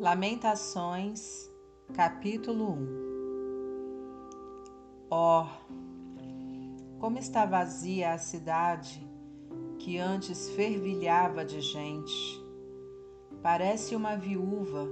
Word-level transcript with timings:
Lamentações, 0.00 1.50
capítulo 1.92 2.70
1 2.70 2.86
Ó, 5.10 5.44
oh, 5.44 6.98
como 6.98 7.18
está 7.18 7.44
vazia 7.44 8.14
a 8.14 8.18
cidade 8.18 9.06
que 9.78 9.98
antes 9.98 10.48
fervilhava 10.52 11.44
de 11.44 11.60
gente. 11.60 12.42
Parece 13.42 13.94
uma 13.94 14.16
viúva, 14.16 14.88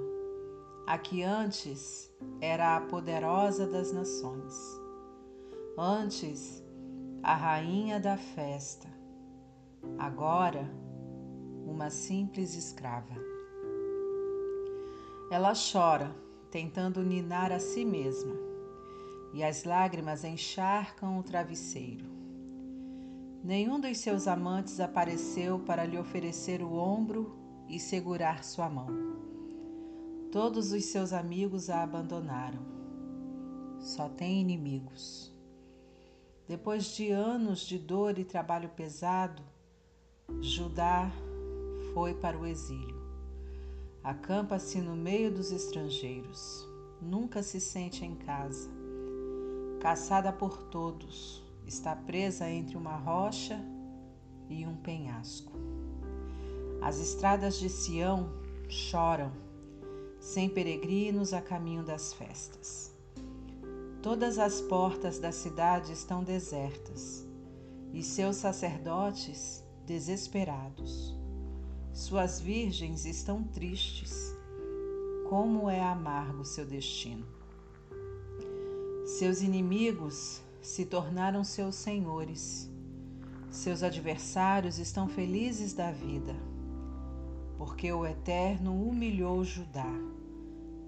a 0.86 0.98
que 0.98 1.22
antes 1.22 2.14
era 2.38 2.76
a 2.76 2.80
poderosa 2.82 3.66
das 3.66 3.90
nações. 3.90 4.54
Antes, 5.78 6.62
a 7.22 7.34
rainha 7.34 7.98
da 7.98 8.18
festa. 8.18 8.88
Agora, 9.98 10.70
uma 11.64 11.88
simples 11.88 12.54
escrava. 12.54 13.27
Ela 15.30 15.52
chora, 15.52 16.16
tentando 16.50 17.02
ninar 17.02 17.52
a 17.52 17.60
si 17.60 17.84
mesma, 17.84 18.34
e 19.34 19.44
as 19.44 19.64
lágrimas 19.64 20.24
encharcam 20.24 21.18
o 21.18 21.22
travesseiro. 21.22 22.06
Nenhum 23.44 23.78
dos 23.78 23.98
seus 23.98 24.26
amantes 24.26 24.80
apareceu 24.80 25.58
para 25.58 25.84
lhe 25.84 25.98
oferecer 25.98 26.62
o 26.62 26.72
ombro 26.72 27.36
e 27.68 27.78
segurar 27.78 28.42
sua 28.42 28.70
mão. 28.70 28.88
Todos 30.32 30.72
os 30.72 30.86
seus 30.86 31.12
amigos 31.12 31.68
a 31.68 31.82
abandonaram. 31.82 32.60
Só 33.78 34.08
tem 34.08 34.40
inimigos. 34.40 35.30
Depois 36.48 36.86
de 36.86 37.10
anos 37.10 37.60
de 37.60 37.78
dor 37.78 38.18
e 38.18 38.24
trabalho 38.24 38.70
pesado, 38.70 39.42
Judá 40.40 41.10
foi 41.92 42.14
para 42.14 42.38
o 42.38 42.46
exílio. 42.46 42.97
Acampa-se 44.02 44.80
no 44.80 44.96
meio 44.96 45.32
dos 45.32 45.52
estrangeiros. 45.52 46.66
Nunca 47.00 47.42
se 47.42 47.60
sente 47.60 48.04
em 48.04 48.14
casa. 48.14 48.70
Caçada 49.80 50.32
por 50.32 50.62
todos, 50.64 51.42
está 51.66 51.94
presa 51.94 52.48
entre 52.48 52.76
uma 52.76 52.96
rocha 52.96 53.60
e 54.48 54.66
um 54.66 54.76
penhasco. 54.76 55.52
As 56.80 56.98
estradas 56.98 57.58
de 57.58 57.68
Sião 57.68 58.30
choram, 58.68 59.32
sem 60.20 60.48
peregrinos 60.48 61.32
a 61.32 61.40
caminho 61.40 61.82
das 61.82 62.12
festas. 62.12 62.94
Todas 64.02 64.38
as 64.38 64.60
portas 64.60 65.18
da 65.18 65.32
cidade 65.32 65.92
estão 65.92 66.22
desertas 66.22 67.26
e 67.92 68.02
seus 68.02 68.36
sacerdotes 68.36 69.64
desesperados. 69.84 71.17
Suas 71.98 72.40
virgens 72.40 73.04
estão 73.04 73.42
tristes. 73.42 74.32
Como 75.28 75.68
é 75.68 75.82
amargo 75.82 76.44
seu 76.44 76.64
destino. 76.64 77.26
Seus 79.04 79.42
inimigos 79.42 80.40
se 80.62 80.86
tornaram 80.86 81.42
seus 81.42 81.74
senhores. 81.74 82.70
Seus 83.50 83.82
adversários 83.82 84.78
estão 84.78 85.08
felizes 85.08 85.72
da 85.72 85.90
vida, 85.90 86.36
porque 87.58 87.92
o 87.92 88.06
Eterno 88.06 88.80
humilhou 88.80 89.42
Judá, 89.42 89.92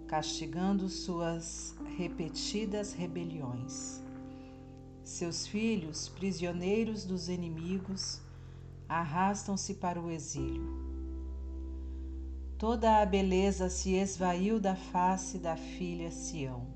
castigando 0.06 0.88
suas 0.88 1.74
repetidas 1.96 2.92
rebeliões. 2.92 4.00
Seus 5.02 5.44
filhos, 5.44 6.08
prisioneiros 6.08 7.04
dos 7.04 7.28
inimigos, 7.28 8.20
arrastam-se 8.88 9.74
para 9.74 10.00
o 10.00 10.08
exílio. 10.08 10.99
Toda 12.60 13.00
a 13.00 13.06
beleza 13.06 13.70
se 13.70 13.94
esvaiu 13.94 14.60
da 14.60 14.76
face 14.76 15.38
da 15.38 15.56
filha 15.56 16.10
Sião. 16.10 16.66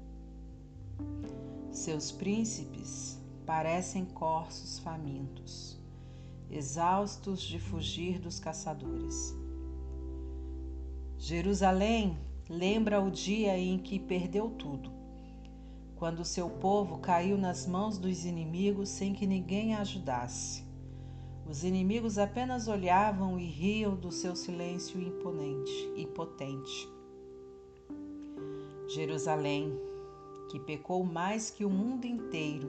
Seus 1.70 2.10
príncipes 2.10 3.20
parecem 3.44 4.06
corços 4.06 4.78
famintos, 4.78 5.78
exaustos 6.50 7.42
de 7.42 7.58
fugir 7.58 8.18
dos 8.18 8.40
caçadores. 8.40 9.36
Jerusalém 11.18 12.16
lembra 12.48 13.02
o 13.02 13.10
dia 13.10 13.58
em 13.58 13.76
que 13.76 13.98
perdeu 13.98 14.48
tudo, 14.52 14.90
quando 15.96 16.24
seu 16.24 16.48
povo 16.48 16.96
caiu 16.96 17.36
nas 17.36 17.66
mãos 17.66 17.98
dos 17.98 18.24
inimigos 18.24 18.88
sem 18.88 19.12
que 19.12 19.26
ninguém 19.26 19.74
a 19.74 19.82
ajudasse. 19.82 20.63
Os 21.46 21.62
inimigos 21.62 22.16
apenas 22.16 22.68
olhavam 22.68 23.38
e 23.38 23.44
riam 23.44 23.94
do 23.94 24.10
seu 24.10 24.34
silêncio 24.34 24.98
imponente 24.98 25.92
e 25.94 26.06
potente. 26.06 26.88
Jerusalém, 28.88 29.78
que 30.50 30.58
pecou 30.58 31.04
mais 31.04 31.50
que 31.50 31.62
o 31.64 31.68
mundo 31.68 32.06
inteiro, 32.06 32.66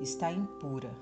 está 0.00 0.30
impura. 0.30 0.94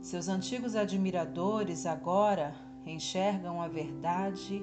Seus 0.00 0.28
antigos 0.28 0.74
admiradores 0.74 1.86
agora 1.86 2.56
enxergam 2.84 3.62
a 3.62 3.68
verdade 3.68 4.60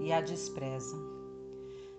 e 0.00 0.12
a 0.12 0.20
desprezam. 0.20 1.00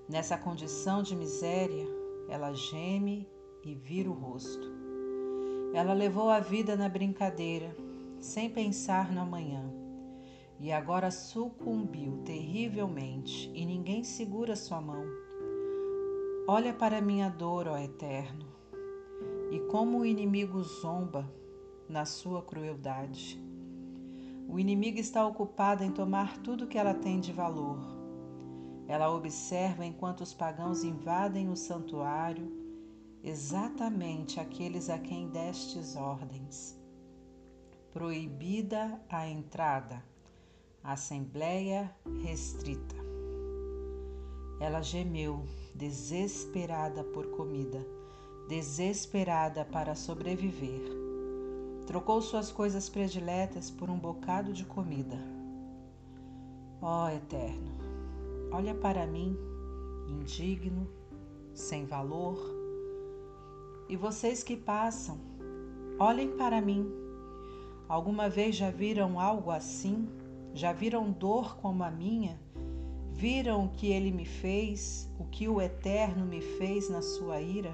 Nessa 0.07 0.37
condição 0.37 1.03
de 1.03 1.17
miséria, 1.17 1.85
ela 2.29 2.53
geme 2.53 3.27
e 3.61 3.75
vira 3.75 4.09
o 4.09 4.13
rosto. 4.13 4.71
Ela 5.73 5.93
levou 5.93 6.29
a 6.29 6.39
vida 6.39 6.77
na 6.77 6.87
brincadeira 6.87 7.86
sem 8.19 8.49
pensar 8.49 9.11
no 9.11 9.21
amanhã. 9.21 9.63
E 10.59 10.71
agora 10.71 11.11
sucumbiu 11.11 12.17
terrivelmente 12.25 13.51
e 13.53 13.65
ninguém 13.65 14.03
segura 14.03 14.55
sua 14.55 14.81
mão. 14.81 15.05
Olha 16.47 16.73
para 16.73 17.01
minha 17.01 17.29
dor, 17.29 17.67
ó 17.67 17.77
Eterno, 17.77 18.45
e 19.51 19.59
como 19.71 19.99
o 19.99 20.05
inimigo 20.05 20.63
zomba 20.63 21.29
na 21.87 22.05
sua 22.05 22.41
crueldade. 22.41 23.39
O 24.49 24.57
inimigo 24.57 24.97
está 24.97 25.25
ocupado 25.27 25.83
em 25.83 25.91
tomar 25.91 26.37
tudo 26.37 26.67
que 26.67 26.77
ela 26.77 26.93
tem 26.93 27.19
de 27.19 27.33
valor. 27.33 27.79
Ela 28.87 29.11
observa 29.11 29.85
enquanto 29.85 30.21
os 30.21 30.33
pagãos 30.33 30.83
invadem 30.83 31.49
o 31.49 31.55
santuário, 31.55 32.49
exatamente 33.21 34.39
aqueles 34.39 34.89
a 34.89 34.97
quem 34.97 35.27
destes 35.27 35.97
ordens 35.97 36.77
proibida 37.93 38.99
a 39.09 39.27
entrada, 39.27 40.03
assembleia 40.83 41.93
restrita. 42.21 42.95
Ela 44.59 44.81
gemeu, 44.81 45.45
desesperada 45.73 47.03
por 47.03 47.27
comida, 47.31 47.85
desesperada 48.47 49.65
para 49.65 49.95
sobreviver. 49.95 50.81
Trocou 51.85 52.21
suas 52.21 52.51
coisas 52.51 52.89
prediletas 52.89 53.71
por 53.71 53.89
um 53.89 53.97
bocado 53.97 54.51
de 54.51 54.65
comida. 54.65 55.17
Ó 56.81 57.05
oh, 57.05 57.09
Eterno, 57.09 57.71
olha 58.51 58.75
para 58.75 59.07
mim, 59.07 59.37
indigno, 60.07 60.87
sem 61.53 61.85
valor. 61.85 62.37
E 63.89 63.95
vocês 63.95 64.43
que 64.43 64.57
passam, 64.57 65.17
olhem 65.97 66.35
para 66.35 66.61
mim 66.61 67.06
Alguma 67.89 68.27
vez 68.27 68.55
já 68.55 68.69
viram 68.69 69.19
algo 69.19 69.49
assim? 69.49 70.09
Já 70.53 70.73
viram 70.73 71.09
dor 71.09 71.57
como 71.57 71.83
a 71.83 71.91
minha? 71.91 72.39
Viram 73.13 73.65
o 73.65 73.69
que 73.69 73.87
ele 73.87 74.11
me 74.11 74.25
fez, 74.25 75.09
o 75.17 75.23
que 75.25 75.47
o 75.47 75.61
Eterno 75.61 76.25
me 76.25 76.41
fez 76.41 76.89
na 76.89 77.01
sua 77.01 77.39
ira? 77.39 77.73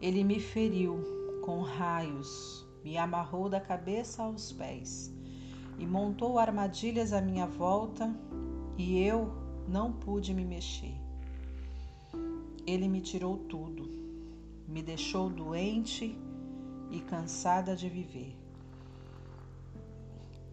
Ele 0.00 0.24
me 0.24 0.40
feriu 0.40 1.04
com 1.44 1.60
raios, 1.60 2.66
me 2.82 2.96
amarrou 2.96 3.48
da 3.48 3.60
cabeça 3.60 4.22
aos 4.22 4.52
pés 4.52 5.12
e 5.78 5.86
montou 5.86 6.38
armadilhas 6.38 7.12
à 7.12 7.20
minha 7.20 7.46
volta 7.46 8.14
e 8.78 8.98
eu 9.02 9.30
não 9.68 9.92
pude 9.92 10.32
me 10.32 10.44
mexer. 10.44 10.94
Ele 12.66 12.88
me 12.88 13.00
tirou 13.00 13.36
tudo, 13.36 13.88
me 14.66 14.82
deixou 14.82 15.28
doente 15.28 16.18
e 16.90 17.00
cansada 17.00 17.76
de 17.76 17.88
viver. 17.88 18.36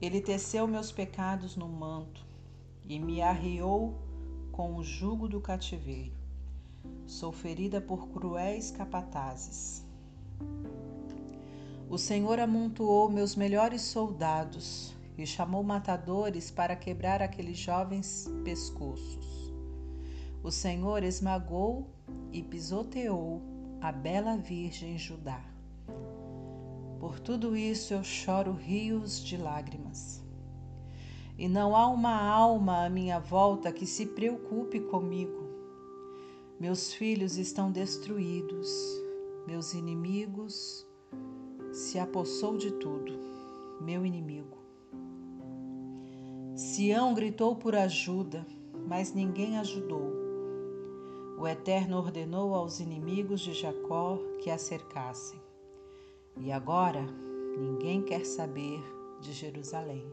Ele 0.02 0.22
teceu 0.22 0.68
meus 0.68 0.92
pecados 0.92 1.56
no 1.56 1.68
manto 1.68 2.26
e 2.86 3.00
me 3.00 3.22
arriou 3.22 3.96
com 4.52 4.76
o 4.76 4.84
jugo 4.84 5.28
do 5.28 5.42
cativeiro. 5.42 6.16
Sou 7.06 7.32
ferida 7.32 7.82
por 7.82 8.10
cruéis 8.10 8.72
capatazes. 8.72 9.86
O 11.90 11.98
Senhor 11.98 12.40
amontoou 12.40 13.10
meus 13.10 13.36
melhores 13.36 13.82
soldados 13.82 14.94
e 15.18 15.26
chamou 15.26 15.64
matadores 15.64 16.52
para 16.52 16.76
quebrar 16.76 17.22
aqueles 17.22 17.58
jovens 17.58 18.30
pescoços. 18.44 19.54
O 20.44 20.52
Senhor 20.52 21.02
esmagou 21.04 21.88
e 22.32 22.44
pisoteou 22.44 23.42
a 23.82 23.92
bela 23.92 24.38
Virgem 24.38 24.98
Judá. 24.98 25.57
Por 27.00 27.20
tudo 27.20 27.56
isso 27.56 27.94
eu 27.94 28.04
choro 28.04 28.52
rios 28.54 29.24
de 29.24 29.38
lágrimas. 29.38 30.24
e 31.38 31.48
não 31.48 31.76
há 31.76 31.88
uma 31.88 32.20
alma 32.20 32.86
à 32.86 32.90
minha 32.90 33.20
volta 33.20 33.72
que 33.72 33.86
se 33.86 34.08
preocupe 34.08 34.80
comigo. 34.80 35.48
Meus 36.60 36.92
filhos 36.94 37.38
estão 37.38 37.72
destruídos, 37.72 38.68
meus 39.46 39.74
inimigos 39.74 40.88
se 41.72 42.00
apossou 42.00 42.58
de 42.58 42.72
tudo, 42.72 43.14
meu 43.80 44.04
inimigo. 44.04 44.58
Sião 46.56 47.14
gritou 47.14 47.56
por 47.56 47.76
ajuda, 47.76 48.44
mas 48.88 49.14
ninguém 49.14 49.60
ajudou. 49.60 50.12
O 51.38 51.48
Eterno 51.48 51.98
ordenou 51.98 52.56
aos 52.56 52.80
inimigos 52.80 53.42
de 53.42 53.54
Jacó 53.54 54.18
que 54.42 54.50
a 54.50 54.58
cercassem. 54.58 55.40
E 56.40 56.52
agora 56.52 57.06
ninguém 57.58 58.02
quer 58.02 58.26
saber 58.26 58.82
de 59.22 59.34
Jerusalém. 59.34 60.06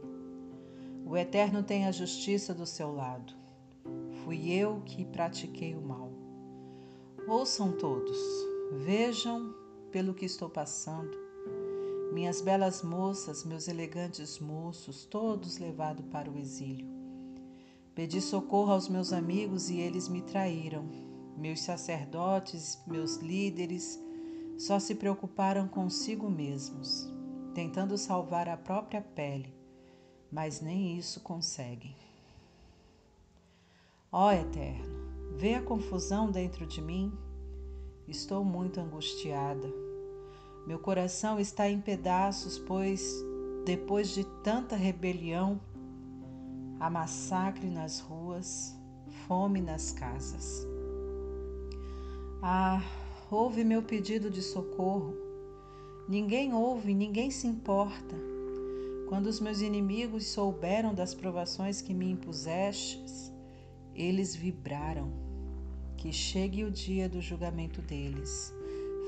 O 1.07 1.17
Eterno 1.17 1.63
tem 1.63 1.87
a 1.87 1.93
justiça 1.93 2.55
do 2.55 2.67
seu 2.67 2.95
lado. 2.95 3.35
Fui 4.25 4.51
eu 4.51 4.81
que 4.87 5.05
pratiquei 5.05 5.75
o 5.75 5.83
mal. 5.83 6.11
Ouçam 7.29 7.73
todos, 7.73 8.19
vejam 8.85 9.55
pelo 9.91 10.15
que 10.15 10.25
estou 10.25 10.49
passando. 10.49 11.17
Minhas 12.13 12.41
belas 12.41 12.83
moças, 12.83 13.45
meus 13.45 13.69
elegantes 13.69 14.39
moços, 14.39 15.05
todos 15.05 15.59
levados 15.59 16.07
para 16.07 16.31
o 16.31 16.39
exílio. 16.39 16.89
Pedi 17.95 18.21
socorro 18.21 18.73
aos 18.73 18.89
meus 18.89 19.13
amigos 19.13 19.71
e 19.71 19.79
eles 19.79 20.09
me 20.09 20.23
traíram. 20.23 20.89
Meus 21.37 21.61
sacerdotes, 21.61 22.81
meus 22.87 23.17
líderes, 23.17 24.01
só 24.59 24.79
se 24.79 24.95
preocuparam 24.95 25.69
consigo 25.69 26.31
mesmos, 26.31 27.09
tentando 27.55 27.97
salvar 27.99 28.49
a 28.49 28.57
própria 28.57 29.01
pele, 29.01 29.53
mas 30.31 30.61
nem 30.61 30.97
isso 30.97 31.21
conseguem. 31.21 31.95
Ó 34.11 34.31
Eterno, 34.33 34.85
vê 35.37 35.55
a 35.55 35.63
confusão 35.63 36.31
dentro 36.31 36.67
de 36.67 36.81
mim. 36.81 37.13
Estou 38.07 38.45
muito 38.45 38.81
angustiada. 38.81 39.67
Meu 40.67 40.79
coração 40.79 41.41
está 41.41 41.69
em 41.69 41.81
pedaços, 41.81 42.59
pois 42.59 43.25
depois 43.65 44.11
de 44.11 44.25
tanta 44.43 44.77
rebelião, 44.77 45.59
há 46.79 46.91
massacre 46.91 47.69
nas 47.71 47.99
ruas, 47.99 48.77
fome 49.27 49.61
nas 49.61 49.91
casas. 49.91 50.67
Ah, 52.43 52.83
ouve 53.35 53.65
meu 53.65 53.83
pedido 53.83 54.31
de 54.31 54.41
socorro. 54.41 55.17
Ninguém 56.09 56.55
ouve, 56.55 56.95
ninguém 56.95 57.31
se 57.31 57.49
importa. 57.49 58.17
Quando 59.09 59.27
os 59.27 59.41
meus 59.41 59.61
inimigos 59.61 60.27
souberam 60.27 60.95
das 60.95 61.15
provações 61.15 61.81
que 61.81 61.93
me 61.93 62.09
impusestes, 62.09 63.33
eles 63.95 64.37
vibraram. 64.37 65.13
Que 65.97 66.13
chegue 66.13 66.65
o 66.65 66.71
dia 66.71 67.09
do 67.09 67.21
julgamento 67.21 67.83
deles. 67.83 68.55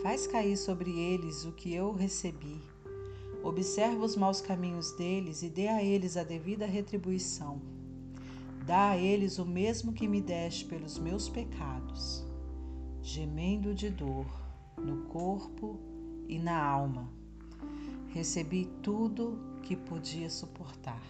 Faz 0.03 0.27
cair 0.27 0.57
sobre 0.57 0.91
eles 0.91 1.45
o 1.45 1.53
que 1.53 1.73
eu 1.73 1.93
recebi. 1.93 2.61
Observa 3.45 4.05
os 4.05 4.17
maus 4.17 4.41
caminhos 4.41 4.91
deles 4.93 5.43
e 5.43 5.49
dê 5.49 5.69
a 5.69 5.85
eles 5.85 6.17
a 6.17 6.25
devida 6.25 6.67
retribuição. 6.67 7.61
Dá 8.67 8.91
a 8.91 8.99
eles 8.99 9.39
o 9.39 9.45
mesmo 9.45 9.93
que 9.93 10.09
me 10.09 10.21
deste 10.21 10.65
pelos 10.65 10.99
meus 10.99 11.29
pecados 11.29 12.26
gemendo 13.07 13.73
de 13.73 13.89
dor 13.89 14.27
no 14.77 15.05
corpo 15.05 15.79
e 16.29 16.41
na 16.41 16.61
alma. 16.61 17.09
Recebi 18.09 18.67
tudo 18.83 19.39
que 19.63 19.77
podia 19.77 20.29
suportar. 20.29 21.01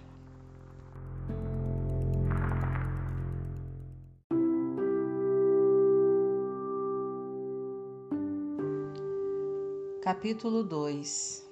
Capítulo 10.02 10.62
2 10.62 11.50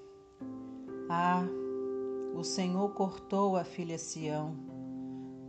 Ah, 1.09 1.43
o 2.35 2.45
Senhor 2.45 2.91
cortou 2.91 3.57
a 3.57 3.65
filha 3.65 3.97
Sião, 3.97 4.74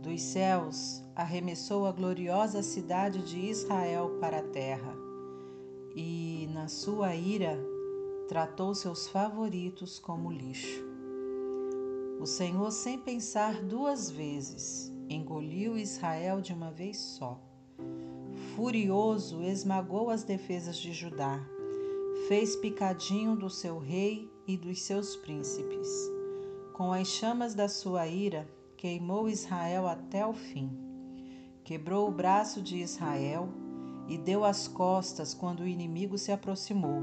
dos 0.06 0.22
céus 0.22 1.02
arremessou 1.16 1.84
a 1.84 1.90
gloriosa 1.90 2.62
cidade 2.62 3.24
de 3.24 3.40
Israel 3.40 4.16
para 4.20 4.38
a 4.38 4.42
terra 4.42 4.96
e, 5.96 6.48
na 6.54 6.68
sua 6.68 7.16
ira, 7.16 7.58
tratou 8.28 8.72
seus 8.72 9.08
favoritos 9.08 9.98
como 9.98 10.30
lixo. 10.30 10.84
O 12.20 12.26
Senhor, 12.26 12.70
sem 12.70 13.00
pensar 13.00 13.60
duas 13.64 14.08
vezes, 14.08 14.92
engoliu 15.08 15.76
Israel 15.76 16.40
de 16.40 16.52
uma 16.52 16.70
vez 16.70 16.96
só. 16.98 17.40
Furioso, 18.54 19.42
esmagou 19.42 20.08
as 20.08 20.22
defesas 20.22 20.76
de 20.76 20.92
Judá, 20.92 21.44
fez 22.28 22.54
picadinho 22.54 23.34
do 23.34 23.50
seu 23.50 23.78
rei 23.78 24.30
e 24.46 24.56
dos 24.56 24.82
seus 24.82 25.16
príncipes. 25.16 25.88
Com 26.74 26.92
as 26.92 27.08
chamas 27.08 27.54
da 27.54 27.68
sua 27.68 28.06
ira, 28.06 28.46
queimou 28.86 29.28
Israel 29.28 29.88
até 29.88 30.24
o 30.24 30.32
fim 30.32 30.70
quebrou 31.64 32.08
o 32.08 32.12
braço 32.12 32.62
de 32.62 32.76
Israel 32.76 33.48
e 34.06 34.16
deu 34.16 34.44
as 34.44 34.68
costas 34.68 35.34
quando 35.34 35.64
o 35.64 35.66
inimigo 35.66 36.16
se 36.16 36.30
aproximou, 36.30 37.02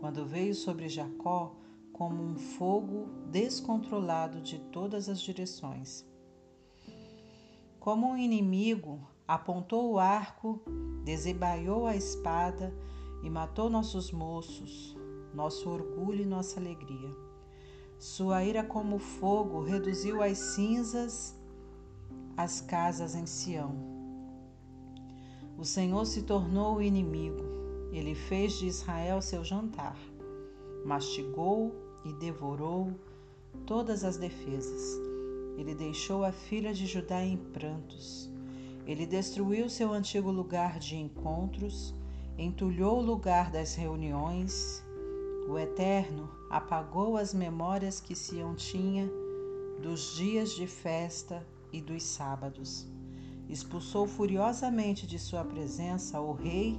quando 0.00 0.24
veio 0.24 0.54
sobre 0.54 0.88
Jacó 0.88 1.54
como 1.92 2.22
um 2.22 2.34
fogo 2.34 3.10
descontrolado 3.30 4.40
de 4.40 4.58
todas 4.58 5.06
as 5.06 5.20
direções. 5.20 6.02
Como 7.78 8.08
um 8.08 8.16
inimigo, 8.16 8.98
apontou 9.26 9.92
o 9.92 9.98
arco, 9.98 10.62
desembaiou 11.04 11.86
a 11.86 11.94
espada 11.94 12.74
e 13.22 13.28
matou 13.28 13.68
nossos 13.68 14.10
moços, 14.10 14.96
nosso 15.34 15.68
orgulho 15.68 16.22
e 16.22 16.26
nossa 16.26 16.58
alegria. 16.58 17.27
Sua 17.98 18.44
ira 18.44 18.62
como 18.62 18.98
fogo 18.98 19.62
reduziu 19.62 20.22
às 20.22 20.38
cinzas 20.38 21.36
as 22.36 22.60
casas 22.60 23.14
em 23.14 23.26
Sião 23.26 23.98
o 25.58 25.64
Senhor 25.64 26.06
se 26.06 26.22
tornou 26.22 26.76
o 26.76 26.82
inimigo. 26.82 27.42
Ele 27.90 28.14
fez 28.14 28.52
de 28.52 28.68
Israel 28.68 29.20
seu 29.20 29.42
jantar. 29.42 29.98
Mastigou 30.84 31.74
e 32.04 32.12
devorou 32.12 32.92
todas 33.66 34.04
as 34.04 34.16
defesas. 34.16 34.96
Ele 35.56 35.74
deixou 35.74 36.24
a 36.24 36.30
filha 36.30 36.72
de 36.72 36.86
Judá 36.86 37.24
em 37.24 37.36
prantos. 37.36 38.30
Ele 38.86 39.04
destruiu 39.04 39.68
seu 39.68 39.92
antigo 39.92 40.30
lugar 40.30 40.78
de 40.78 40.94
encontros, 40.94 41.92
entulhou 42.38 42.98
o 42.98 43.04
lugar 43.04 43.50
das 43.50 43.74
reuniões. 43.74 44.80
O 45.48 45.58
Eterno 45.58 46.30
apagou 46.50 47.16
as 47.16 47.34
memórias 47.34 48.00
que 48.00 48.14
Sião 48.14 48.54
tinha 48.54 49.10
dos 49.82 50.16
dias 50.16 50.50
de 50.50 50.66
festa 50.66 51.46
e 51.72 51.80
dos 51.80 52.02
sábados 52.02 52.86
expulsou 53.48 54.06
furiosamente 54.06 55.06
de 55.06 55.18
sua 55.18 55.42
presença 55.42 56.20
o 56.20 56.32
rei 56.32 56.78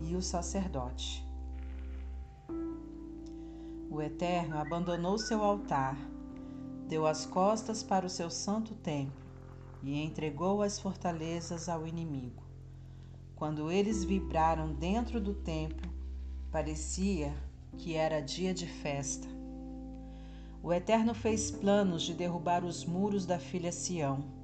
e 0.00 0.16
o 0.16 0.22
sacerdote. 0.22 1.24
O 3.90 4.00
Eterno 4.00 4.58
abandonou 4.58 5.18
seu 5.18 5.42
altar, 5.42 5.96
deu 6.88 7.06
as 7.06 7.26
costas 7.26 7.82
para 7.82 8.06
o 8.06 8.10
seu 8.10 8.30
santo 8.30 8.74
templo 8.74 9.24
e 9.82 10.02
entregou 10.02 10.62
as 10.62 10.78
fortalezas 10.78 11.68
ao 11.68 11.86
inimigo. 11.86 12.42
Quando 13.34 13.70
eles 13.70 14.02
vibraram 14.02 14.72
dentro 14.72 15.20
do 15.20 15.34
templo, 15.34 15.90
parecia 16.50 17.34
que 17.78 17.94
era 17.94 18.20
dia 18.20 18.52
de 18.52 18.66
festa. 18.66 19.28
O 20.62 20.72
Eterno 20.72 21.14
fez 21.14 21.50
planos 21.50 22.02
de 22.02 22.14
derrubar 22.14 22.64
os 22.64 22.84
muros 22.84 23.24
da 23.24 23.38
filha 23.38 23.70
Sião 23.70 24.36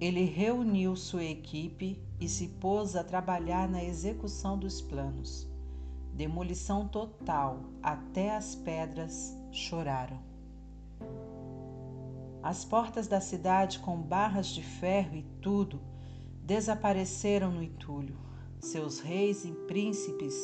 ele 0.00 0.24
reuniu 0.24 0.96
sua 0.96 1.24
equipe 1.24 2.02
e 2.18 2.26
se 2.26 2.48
pôs 2.48 2.96
a 2.96 3.04
trabalhar 3.04 3.68
na 3.68 3.84
execução 3.84 4.58
dos 4.58 4.80
planos. 4.80 5.46
Demolição 6.14 6.88
total, 6.88 7.60
até 7.82 8.34
as 8.34 8.54
pedras 8.54 9.36
choraram. 9.52 10.18
As 12.42 12.64
portas 12.64 13.06
da 13.06 13.20
cidade, 13.20 13.78
com 13.80 14.00
barras 14.00 14.46
de 14.46 14.62
ferro 14.62 15.14
e 15.16 15.22
tudo, 15.42 15.78
desapareceram 16.42 17.50
no 17.50 17.62
entulho. 17.62 18.16
Seus 18.58 19.00
reis 19.00 19.44
e 19.44 19.52
príncipes 19.52 20.34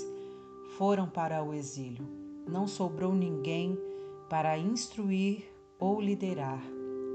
foram 0.76 1.08
para 1.08 1.42
o 1.42 1.54
exílio. 1.54 2.06
Não 2.46 2.68
sobrou 2.68 3.14
ninguém 3.14 3.78
para 4.28 4.58
instruir 4.58 5.44
ou 5.78 6.00
liderar. 6.00 6.62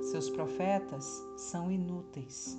Seus 0.01 0.29
profetas 0.29 1.23
são 1.37 1.71
inúteis. 1.71 2.57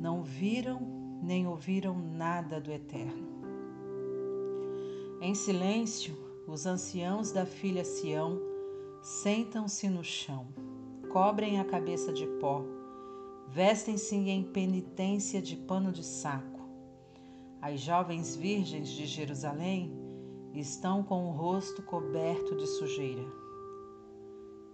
Não 0.00 0.22
viram 0.22 0.80
nem 1.22 1.46
ouviram 1.46 1.98
nada 1.98 2.60
do 2.60 2.70
Eterno. 2.70 3.26
Em 5.20 5.34
silêncio, 5.34 6.16
os 6.46 6.66
anciãos 6.66 7.32
da 7.32 7.44
filha 7.44 7.84
Sião 7.84 8.38
sentam-se 9.02 9.88
no 9.88 10.04
chão. 10.04 10.46
cobrem 11.10 11.58
a 11.58 11.64
cabeça 11.64 12.12
de 12.12 12.26
pó, 12.38 12.62
vestem-se 13.48 14.14
em 14.14 14.44
penitência 14.44 15.40
de 15.40 15.56
pano 15.56 15.90
de 15.90 16.04
saco. 16.04 16.60
As 17.62 17.80
jovens 17.80 18.36
virgens 18.36 18.88
de 18.90 19.06
Jerusalém 19.06 20.07
estão 20.54 21.02
com 21.02 21.28
o 21.28 21.32
rosto 21.32 21.82
coberto 21.82 22.56
de 22.56 22.66
sujeira. 22.66 23.24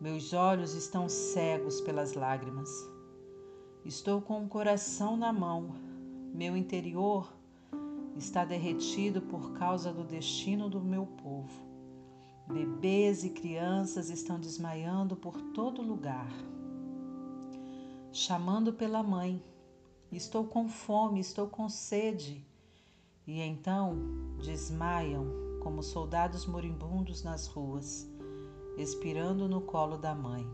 Meus 0.00 0.32
olhos 0.32 0.74
estão 0.74 1.08
cegos 1.08 1.80
pelas 1.80 2.14
lágrimas. 2.14 2.70
Estou 3.84 4.20
com 4.20 4.44
o 4.44 4.48
coração 4.48 5.16
na 5.16 5.32
mão. 5.32 5.74
Meu 6.32 6.56
interior 6.56 7.32
está 8.16 8.44
derretido 8.44 9.20
por 9.22 9.52
causa 9.52 9.92
do 9.92 10.04
destino 10.04 10.68
do 10.68 10.80
meu 10.80 11.06
povo. 11.06 11.64
Bebês 12.46 13.24
e 13.24 13.30
crianças 13.30 14.10
estão 14.10 14.38
desmaiando 14.38 15.16
por 15.16 15.40
todo 15.52 15.82
lugar. 15.82 16.30
Chamando 18.12 18.72
pela 18.72 19.02
mãe, 19.02 19.42
estou 20.12 20.44
com 20.44 20.68
fome, 20.68 21.20
estou 21.20 21.48
com 21.48 21.68
sede. 21.68 22.46
E 23.26 23.40
então 23.40 23.96
desmaiam 24.38 25.43
como 25.64 25.82
soldados 25.82 26.44
moribundos 26.44 27.22
nas 27.22 27.46
ruas, 27.46 28.06
expirando 28.76 29.48
no 29.48 29.62
colo 29.62 29.96
da 29.96 30.14
mãe. 30.14 30.46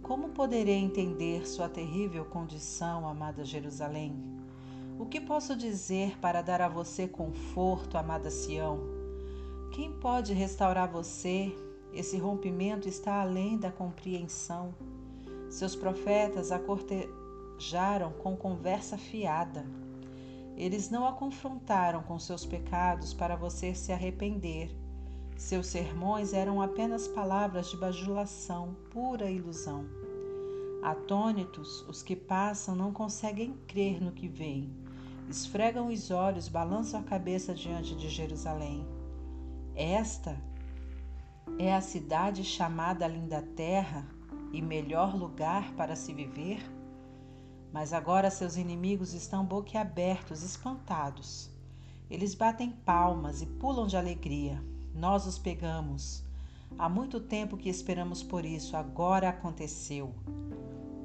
Como 0.00 0.28
poderei 0.28 0.76
entender 0.76 1.48
sua 1.48 1.68
terrível 1.68 2.24
condição, 2.26 3.08
amada 3.08 3.44
Jerusalém? 3.44 4.14
O 5.00 5.04
que 5.04 5.20
posso 5.20 5.56
dizer 5.56 6.16
para 6.20 6.42
dar 6.42 6.62
a 6.62 6.68
você 6.68 7.08
conforto, 7.08 7.98
amada 7.98 8.30
Sião? 8.30 8.78
Quem 9.72 9.92
pode 9.92 10.32
restaurar 10.32 10.88
você? 10.88 11.52
Esse 11.92 12.18
rompimento 12.18 12.88
está 12.88 13.20
além 13.20 13.58
da 13.58 13.72
compreensão. 13.72 14.76
Seus 15.50 15.74
profetas 15.74 16.52
a 16.52 16.58
cortejaram 16.60 18.12
com 18.12 18.36
conversa 18.36 18.96
fiada. 18.96 19.66
Eles 20.56 20.88
não 20.88 21.06
a 21.06 21.12
confrontaram 21.12 22.02
com 22.02 22.18
seus 22.18 22.46
pecados 22.46 23.12
para 23.12 23.36
você 23.36 23.74
se 23.74 23.92
arrepender. 23.92 24.74
Seus 25.36 25.66
sermões 25.66 26.32
eram 26.32 26.62
apenas 26.62 27.06
palavras 27.06 27.68
de 27.68 27.76
bajulação, 27.76 28.74
pura 28.90 29.30
ilusão. 29.30 29.84
Atônitos, 30.82 31.82
os 31.88 32.02
que 32.02 32.16
passam 32.16 32.74
não 32.74 32.90
conseguem 32.90 33.54
crer 33.66 34.02
no 34.02 34.12
que 34.12 34.28
veem. 34.28 34.74
Esfregam 35.28 35.88
os 35.88 36.10
olhos, 36.10 36.48
balançam 36.48 37.00
a 37.00 37.02
cabeça 37.02 37.52
diante 37.52 37.94
de 37.94 38.08
Jerusalém. 38.08 38.86
Esta 39.74 40.40
é 41.58 41.74
a 41.74 41.82
cidade 41.82 42.42
chamada 42.44 43.06
Linda 43.06 43.42
Terra 43.42 44.06
e 44.52 44.62
melhor 44.62 45.14
lugar 45.14 45.72
para 45.74 45.94
se 45.94 46.14
viver? 46.14 46.75
Mas 47.72 47.92
agora 47.92 48.30
seus 48.30 48.56
inimigos 48.56 49.12
estão 49.12 49.44
boquiabertos, 49.44 50.42
espantados. 50.42 51.50
Eles 52.10 52.34
batem 52.34 52.70
palmas 52.70 53.42
e 53.42 53.46
pulam 53.46 53.86
de 53.86 53.96
alegria. 53.96 54.62
Nós 54.94 55.26
os 55.26 55.38
pegamos. 55.38 56.24
Há 56.78 56.88
muito 56.88 57.20
tempo 57.20 57.56
que 57.56 57.68
esperamos 57.68 58.22
por 58.22 58.44
isso, 58.44 58.76
agora 58.76 59.28
aconteceu. 59.28 60.14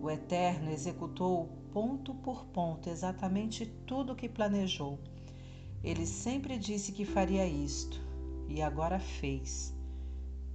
O 0.02 0.10
Eterno 0.10 0.72
executou 0.72 1.50
ponto 1.72 2.14
por 2.16 2.46
ponto 2.46 2.90
exatamente 2.90 3.66
tudo 3.86 4.14
o 4.14 4.16
que 4.16 4.28
planejou. 4.28 5.00
Ele 5.84 6.06
sempre 6.06 6.58
disse 6.58 6.92
que 6.92 7.06
faria 7.06 7.48
isto 7.48 8.02
e 8.48 8.62
agora 8.62 9.00
fez. 9.00 9.74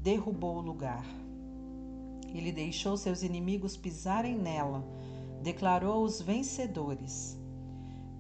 Derrubou 0.01 0.57
o 0.59 0.61
lugar. 0.61 1.05
Ele 2.35 2.53
deixou 2.53 2.97
seus 2.97 3.23
inimigos 3.23 3.77
pisarem 3.77 4.37
nela, 4.37 4.85
declarou-os 5.47 6.21
vencedores. 6.21 7.39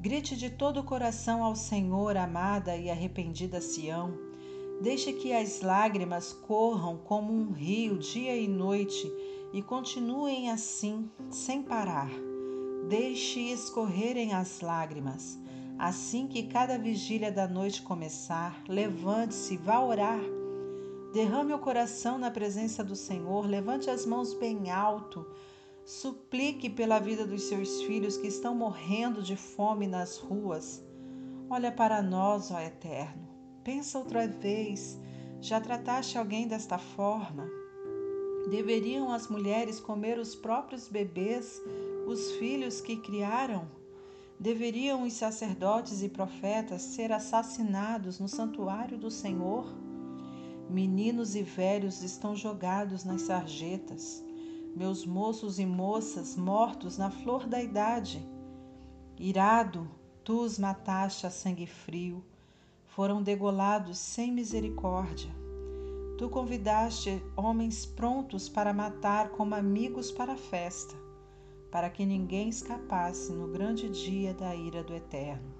Grite 0.00 0.36
de 0.36 0.48
todo 0.48 0.78
o 0.78 0.84
coração 0.84 1.42
ao 1.42 1.56
Senhor, 1.56 2.16
amada 2.16 2.76
e 2.76 2.88
arrependida 2.88 3.60
Sião. 3.60 4.16
Deixe 4.80 5.12
que 5.12 5.32
as 5.32 5.60
lágrimas 5.60 6.32
corram 6.32 6.96
como 6.96 7.32
um 7.32 7.50
rio 7.50 7.98
dia 7.98 8.36
e 8.36 8.46
noite 8.46 9.12
e 9.52 9.60
continuem 9.60 10.52
assim, 10.52 11.10
sem 11.28 11.64
parar. 11.64 12.08
Deixe 12.88 13.40
escorrerem 13.40 14.32
as 14.32 14.60
lágrimas. 14.60 15.36
Assim 15.76 16.28
que 16.28 16.44
cada 16.44 16.78
vigília 16.78 17.32
da 17.32 17.48
noite 17.48 17.82
começar, 17.82 18.62
levante-se, 18.68 19.56
vá 19.56 19.80
orar. 19.80 20.20
Derrame 21.12 21.52
o 21.52 21.58
coração 21.58 22.18
na 22.18 22.30
presença 22.30 22.84
do 22.84 22.94
Senhor, 22.94 23.48
levante 23.48 23.90
as 23.90 24.06
mãos 24.06 24.32
bem 24.32 24.70
alto, 24.70 25.26
suplique 25.86 26.68
pela 26.68 26.98
vida 26.98 27.24
dos 27.24 27.44
seus 27.44 27.80
filhos 27.82 28.16
que 28.16 28.26
estão 28.26 28.56
morrendo 28.56 29.22
de 29.22 29.36
fome 29.36 29.86
nas 29.86 30.18
ruas. 30.18 30.84
Olha 31.48 31.70
para 31.70 32.02
nós, 32.02 32.50
ó 32.50 32.58
Eterno. 32.58 33.28
Pensa 33.62 33.96
outra 33.96 34.26
vez. 34.26 35.00
Já 35.40 35.60
trataste 35.60 36.18
alguém 36.18 36.48
desta 36.48 36.76
forma? 36.76 37.48
Deveriam 38.50 39.12
as 39.12 39.28
mulheres 39.28 39.78
comer 39.78 40.18
os 40.18 40.34
próprios 40.34 40.88
bebês, 40.88 41.62
os 42.04 42.32
filhos 42.32 42.80
que 42.80 42.96
criaram? 42.96 43.68
Deveriam 44.40 45.04
os 45.04 45.12
sacerdotes 45.12 46.02
e 46.02 46.08
profetas 46.08 46.82
ser 46.82 47.12
assassinados 47.12 48.18
no 48.18 48.26
santuário 48.26 48.98
do 48.98 49.10
Senhor? 49.10 49.72
Meninos 50.68 51.36
e 51.36 51.44
velhos 51.44 52.02
estão 52.02 52.34
jogados 52.34 53.04
nas 53.04 53.22
sarjetas, 53.22 54.25
meus 54.76 55.04
moços 55.04 55.58
e 55.58 55.66
moças 55.66 56.36
mortos 56.36 56.98
na 56.98 57.10
flor 57.10 57.48
da 57.48 57.62
idade. 57.62 58.22
Irado, 59.18 59.90
tu 60.22 60.42
os 60.42 60.58
mataste 60.58 61.26
a 61.26 61.30
sangue 61.30 61.66
frio, 61.66 62.22
foram 62.84 63.22
degolados 63.22 63.98
sem 63.98 64.30
misericórdia. 64.30 65.34
Tu 66.18 66.28
convidaste 66.28 67.20
homens 67.36 67.84
prontos 67.86 68.48
para 68.48 68.72
matar 68.72 69.30
como 69.30 69.54
amigos 69.54 70.12
para 70.12 70.34
a 70.34 70.36
festa 70.36 71.06
para 71.70 71.90
que 71.90 72.06
ninguém 72.06 72.48
escapasse 72.48 73.30
no 73.32 73.48
grande 73.48 73.88
dia 73.90 74.32
da 74.32 74.54
ira 74.54 74.82
do 74.82 74.94
Eterno. 74.94 75.54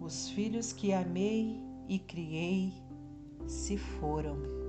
Os 0.00 0.28
filhos 0.28 0.70
que 0.70 0.92
amei 0.92 1.58
e 1.88 1.98
criei 1.98 2.74
se 3.46 3.78
foram. 3.78 4.59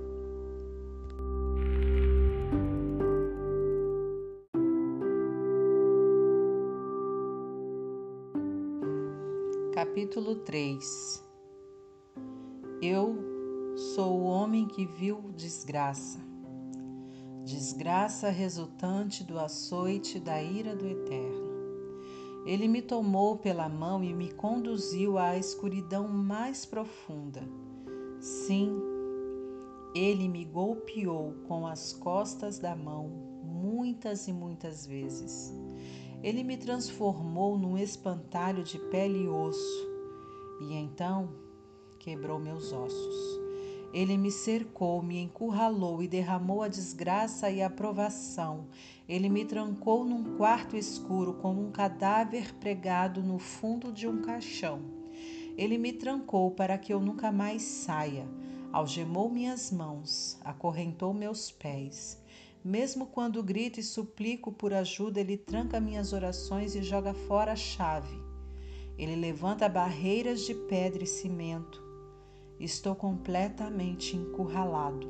Capítulo 9.92 10.36
3 10.36 11.22
Eu 12.80 13.14
sou 13.94 14.20
o 14.20 14.24
homem 14.24 14.66
que 14.66 14.86
viu 14.86 15.20
desgraça 15.36 16.18
desgraça 17.44 18.30
resultante 18.30 19.22
do 19.22 19.38
açoite 19.38 20.18
da 20.18 20.42
ira 20.42 20.74
do 20.74 20.86
Eterno. 20.86 21.46
Ele 22.46 22.68
me 22.68 22.80
tomou 22.80 23.36
pela 23.36 23.68
mão 23.68 24.02
e 24.02 24.14
me 24.14 24.32
conduziu 24.32 25.18
à 25.18 25.36
escuridão 25.36 26.08
mais 26.08 26.64
profunda. 26.64 27.42
Sim, 28.18 28.74
ele 29.94 30.26
me 30.26 30.46
golpeou 30.46 31.34
com 31.46 31.66
as 31.66 31.92
costas 31.92 32.58
da 32.58 32.74
mão 32.74 33.10
muitas 33.44 34.26
e 34.26 34.32
muitas 34.32 34.86
vezes. 34.86 35.52
Ele 36.22 36.44
me 36.44 36.56
transformou 36.56 37.58
num 37.58 37.76
espantalho 37.76 38.62
de 38.62 38.78
pele 38.78 39.24
e 39.24 39.28
osso, 39.28 39.88
e 40.60 40.74
então 40.74 41.30
quebrou 41.98 42.38
meus 42.38 42.72
ossos. 42.72 43.42
Ele 43.92 44.16
me 44.16 44.30
cercou, 44.30 45.02
me 45.02 45.18
encurralou 45.18 46.00
e 46.00 46.06
derramou 46.06 46.62
a 46.62 46.68
desgraça 46.68 47.50
e 47.50 47.60
a 47.60 47.68
provação. 47.68 48.68
Ele 49.08 49.28
me 49.28 49.44
trancou 49.44 50.04
num 50.04 50.36
quarto 50.36 50.76
escuro 50.76 51.34
como 51.34 51.60
um 51.60 51.72
cadáver 51.72 52.54
pregado 52.54 53.20
no 53.20 53.38
fundo 53.38 53.92
de 53.92 54.06
um 54.06 54.22
caixão. 54.22 54.80
Ele 55.58 55.76
me 55.76 55.92
trancou 55.92 56.52
para 56.52 56.78
que 56.78 56.94
eu 56.94 57.00
nunca 57.00 57.32
mais 57.32 57.62
saia. 57.62 58.26
Algemou 58.72 59.28
minhas 59.28 59.70
mãos, 59.72 60.38
acorrentou 60.42 61.12
meus 61.12 61.50
pés. 61.50 62.21
Mesmo 62.64 63.06
quando 63.06 63.42
grito 63.42 63.80
e 63.80 63.82
suplico 63.82 64.52
por 64.52 64.72
ajuda, 64.72 65.18
ele 65.18 65.36
tranca 65.36 65.80
minhas 65.80 66.12
orações 66.12 66.76
e 66.76 66.82
joga 66.82 67.12
fora 67.12 67.52
a 67.52 67.56
chave. 67.56 68.16
Ele 68.96 69.16
levanta 69.16 69.68
barreiras 69.68 70.42
de 70.42 70.54
pedra 70.54 71.02
e 71.02 71.06
cimento. 71.06 71.82
Estou 72.60 72.94
completamente 72.94 74.16
encurralado. 74.16 75.08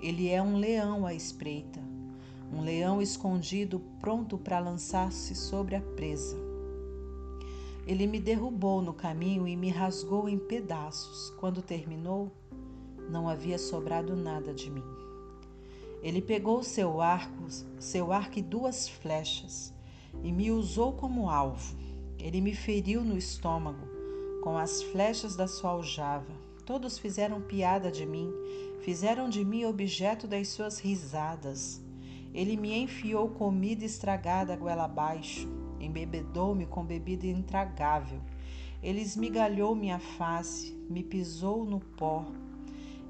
Ele 0.00 0.28
é 0.28 0.40
um 0.40 0.56
leão 0.56 1.04
à 1.04 1.12
espreita, 1.12 1.80
um 2.52 2.62
leão 2.62 3.02
escondido 3.02 3.80
pronto 3.98 4.38
para 4.38 4.60
lançar-se 4.60 5.34
sobre 5.34 5.74
a 5.74 5.80
presa. 5.80 6.36
Ele 7.84 8.06
me 8.06 8.20
derrubou 8.20 8.80
no 8.80 8.94
caminho 8.94 9.48
e 9.48 9.56
me 9.56 9.70
rasgou 9.70 10.28
em 10.28 10.38
pedaços. 10.38 11.30
Quando 11.40 11.60
terminou, 11.60 12.30
não 13.10 13.28
havia 13.28 13.58
sobrado 13.58 14.14
nada 14.14 14.54
de 14.54 14.70
mim. 14.70 14.97
Ele 16.02 16.22
pegou 16.22 16.62
seu 16.62 17.00
arco, 17.00 17.46
seu 17.78 18.12
arco 18.12 18.38
e 18.38 18.42
duas 18.42 18.88
flechas, 18.88 19.74
e 20.22 20.30
me 20.30 20.50
usou 20.50 20.92
como 20.92 21.28
alvo. 21.28 21.76
Ele 22.18 22.40
me 22.40 22.54
feriu 22.54 23.02
no 23.02 23.16
estômago 23.16 23.86
com 24.42 24.56
as 24.56 24.82
flechas 24.82 25.36
da 25.36 25.46
sua 25.46 25.70
aljava. 25.70 26.32
Todos 26.64 26.98
fizeram 26.98 27.40
piada 27.40 27.90
de 27.90 28.06
mim, 28.06 28.32
fizeram 28.80 29.28
de 29.28 29.44
mim 29.44 29.64
objeto 29.64 30.26
das 30.26 30.48
suas 30.48 30.78
risadas. 30.78 31.82
Ele 32.32 32.56
me 32.56 32.76
enfiou 32.76 33.28
comida 33.30 33.84
estragada 33.84 34.54
goela 34.54 34.84
abaixo, 34.84 35.48
embebedou-me 35.80 36.66
com 36.66 36.84
bebida 36.84 37.26
intragável. 37.26 38.20
Ele 38.82 39.00
esmigalhou 39.00 39.74
minha 39.74 39.98
face, 39.98 40.72
me 40.88 41.02
pisou 41.02 41.64
no 41.64 41.80
pó. 41.80 42.24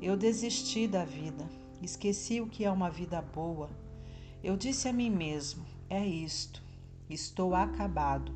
Eu 0.00 0.16
desisti 0.16 0.86
da 0.86 1.04
vida, 1.04 1.48
esqueci 1.82 2.40
o 2.40 2.46
que 2.46 2.64
é 2.64 2.70
uma 2.70 2.90
vida 2.90 3.20
boa. 3.20 3.70
Eu 4.42 4.56
disse 4.56 4.88
a 4.88 4.92
mim 4.92 5.10
mesmo: 5.10 5.64
é 5.88 6.06
isto, 6.06 6.62
estou 7.08 7.54
acabado. 7.54 8.32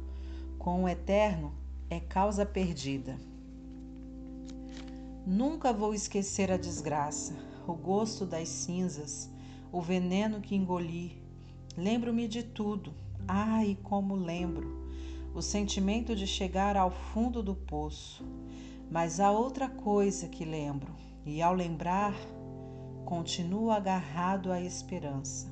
Com 0.58 0.84
o 0.84 0.88
eterno 0.88 1.52
é 1.90 2.00
causa 2.00 2.46
perdida. 2.46 3.18
Nunca 5.26 5.72
vou 5.72 5.94
esquecer 5.94 6.50
a 6.50 6.56
desgraça, 6.56 7.34
o 7.66 7.75
gosto 7.75 8.26
das 8.26 8.49
cinzas, 8.49 9.30
o 9.70 9.80
veneno 9.80 10.40
que 10.40 10.54
engoli. 10.54 11.22
Lembro-me 11.76 12.26
de 12.26 12.42
tudo. 12.42 12.92
Ai, 13.26 13.78
como 13.82 14.14
lembro! 14.14 14.82
O 15.34 15.40
sentimento 15.40 16.14
de 16.14 16.26
chegar 16.26 16.76
ao 16.76 16.90
fundo 16.90 17.42
do 17.42 17.54
poço. 17.54 18.25
Mas 18.90 19.20
há 19.20 19.30
outra 19.30 19.68
coisa 19.68 20.28
que 20.28 20.44
lembro, 20.44 20.92
e 21.25 21.40
ao 21.40 21.54
lembrar, 21.54 22.14
continuo 23.12 23.71
agarrado 23.71 24.50
à 24.50 24.59
esperança. 24.59 25.47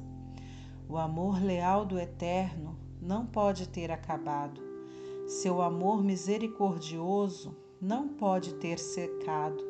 O 0.88 0.96
amor 0.96 1.44
leal 1.44 1.84
do 1.84 1.98
Eterno 1.98 2.74
não 3.02 3.26
pode 3.26 3.68
ter 3.68 3.90
acabado. 3.90 4.62
Seu 5.26 5.60
amor 5.60 6.02
misericordioso 6.02 7.54
não 7.78 8.08
pode 8.08 8.54
ter 8.54 8.78
secado. 8.78 9.62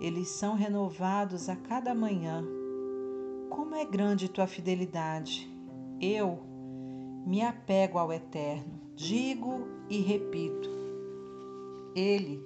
Eles 0.00 0.28
são 0.28 0.54
renovados 0.54 1.50
a 1.50 1.56
cada 1.56 1.94
manhã 1.94 2.42
como 3.50 3.74
é 3.74 3.84
grande 3.84 4.30
tua 4.30 4.46
fidelidade. 4.46 5.54
Eu 6.00 6.42
me 7.26 7.42
apego 7.42 7.98
ao 7.98 8.10
Eterno, 8.10 8.80
digo 8.96 9.68
e 9.90 9.98
repito: 9.98 10.70
Ele 11.94 12.42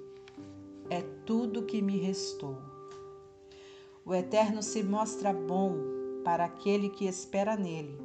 é 0.89 1.01
tudo 1.25 1.63
que 1.63 1.81
me 1.81 1.97
restou. 1.99 2.72
O 4.05 4.13
Eterno 4.13 4.61
se 4.61 4.83
mostra 4.83 5.31
bom 5.31 5.75
para 6.25 6.43
aquele 6.43 6.89
que 6.89 7.05
espera 7.05 7.55
nele, 7.55 7.97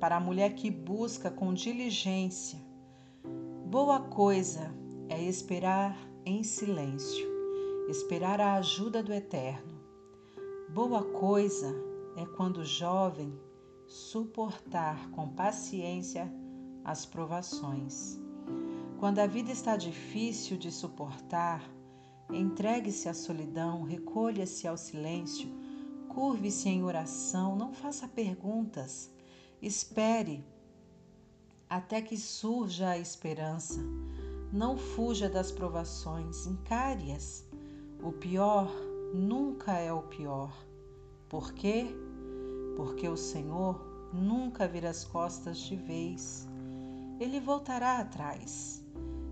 para 0.00 0.16
a 0.16 0.20
mulher 0.20 0.54
que 0.54 0.70
busca 0.70 1.30
com 1.30 1.54
diligência. 1.54 2.58
Boa 3.64 4.00
coisa 4.00 4.74
é 5.08 5.22
esperar 5.22 5.96
em 6.24 6.42
silêncio, 6.42 7.26
esperar 7.88 8.40
a 8.40 8.54
ajuda 8.54 9.02
do 9.02 9.12
Eterno. 9.12 9.80
Boa 10.68 11.04
coisa 11.04 11.72
é 12.16 12.26
quando 12.36 12.64
jovem 12.64 13.32
suportar 13.86 15.10
com 15.10 15.28
paciência 15.28 16.28
as 16.84 17.06
provações. 17.06 18.18
Quando 18.98 19.20
a 19.20 19.26
vida 19.26 19.52
está 19.52 19.76
difícil 19.76 20.56
de 20.56 20.72
suportar, 20.72 21.75
entregue-se 22.30 23.08
à 23.08 23.14
solidão, 23.14 23.82
recolha-se 23.82 24.66
ao 24.66 24.76
silêncio, 24.76 25.48
curve-se 26.08 26.68
em 26.68 26.84
oração, 26.84 27.56
não 27.56 27.72
faça 27.72 28.08
perguntas, 28.08 29.10
espere 29.60 30.44
até 31.68 32.00
que 32.00 32.16
surja 32.16 32.90
a 32.90 32.98
esperança. 32.98 33.80
Não 34.52 34.78
fuja 34.78 35.28
das 35.28 35.50
provações, 35.50 36.46
encare-as. 36.46 37.44
O 38.00 38.12
pior 38.12 38.70
nunca 39.12 39.72
é 39.72 39.92
o 39.92 40.02
pior. 40.02 40.56
Por 41.28 41.52
quê? 41.52 41.92
porque 42.76 43.08
o 43.08 43.16
Senhor 43.16 43.80
nunca 44.12 44.68
vira 44.68 44.90
as 44.90 45.04
costas 45.04 45.58
de 45.58 45.74
vez. 45.74 46.46
Ele 47.18 47.40
voltará 47.40 47.98
atrás. 47.98 48.84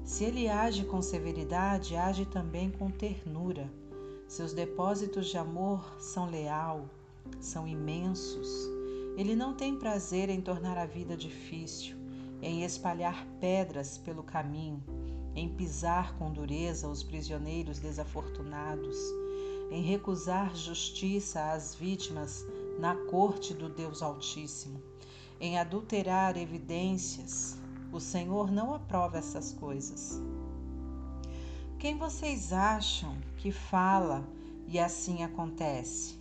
Se 0.04 0.22
ele 0.22 0.48
age 0.48 0.84
com 0.84 1.00
severidade, 1.00 1.96
age 1.96 2.26
também 2.26 2.70
com 2.70 2.90
ternura. 2.90 3.72
Seus 4.28 4.52
depósitos 4.52 5.28
de 5.28 5.38
amor 5.38 5.82
são 5.98 6.30
leal, 6.30 6.90
são 7.40 7.66
imensos. 7.66 8.68
Ele 9.16 9.34
não 9.34 9.54
tem 9.54 9.74
prazer 9.74 10.28
em 10.28 10.42
tornar 10.42 10.76
a 10.76 10.84
vida 10.84 11.16
difícil, 11.16 11.96
em 12.42 12.64
espalhar 12.64 13.26
pedras 13.40 13.96
pelo 13.96 14.22
caminho, 14.22 14.84
em 15.34 15.48
pisar 15.48 16.14
com 16.18 16.30
dureza 16.30 16.86
os 16.86 17.02
prisioneiros 17.02 17.78
desafortunados, 17.78 18.98
em 19.70 19.82
recusar 19.82 20.54
justiça 20.54 21.50
às 21.50 21.74
vítimas 21.74 22.44
na 22.78 22.94
corte 22.94 23.54
do 23.54 23.70
Deus 23.70 24.02
Altíssimo, 24.02 24.82
em 25.40 25.58
adulterar 25.58 26.36
evidências. 26.36 27.63
O 27.94 28.00
Senhor 28.00 28.50
não 28.50 28.74
aprova 28.74 29.18
essas 29.18 29.52
coisas. 29.52 30.20
Quem 31.78 31.96
vocês 31.96 32.52
acham 32.52 33.16
que 33.36 33.52
fala 33.52 34.28
e 34.66 34.80
assim 34.80 35.22
acontece? 35.22 36.18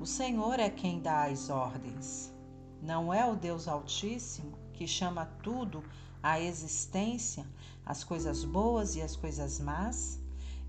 O 0.00 0.06
Senhor 0.06 0.60
é 0.60 0.70
quem 0.70 1.00
dá 1.00 1.24
as 1.24 1.50
ordens. 1.50 2.32
Não 2.80 3.12
é 3.12 3.28
o 3.28 3.34
Deus 3.34 3.66
Altíssimo 3.66 4.52
que 4.72 4.86
chama 4.86 5.26
tudo 5.42 5.82
à 6.22 6.40
existência, 6.40 7.44
as 7.84 8.04
coisas 8.04 8.44
boas 8.44 8.94
e 8.94 9.02
as 9.02 9.16
coisas 9.16 9.58
más? 9.58 10.20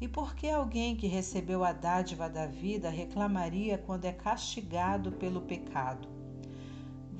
E 0.01 0.07
por 0.07 0.33
que 0.33 0.49
alguém 0.49 0.95
que 0.95 1.05
recebeu 1.05 1.63
a 1.63 1.71
dádiva 1.71 2.27
da 2.27 2.47
vida 2.47 2.89
reclamaria 2.89 3.77
quando 3.77 4.05
é 4.05 4.11
castigado 4.11 5.11
pelo 5.11 5.41
pecado? 5.41 6.18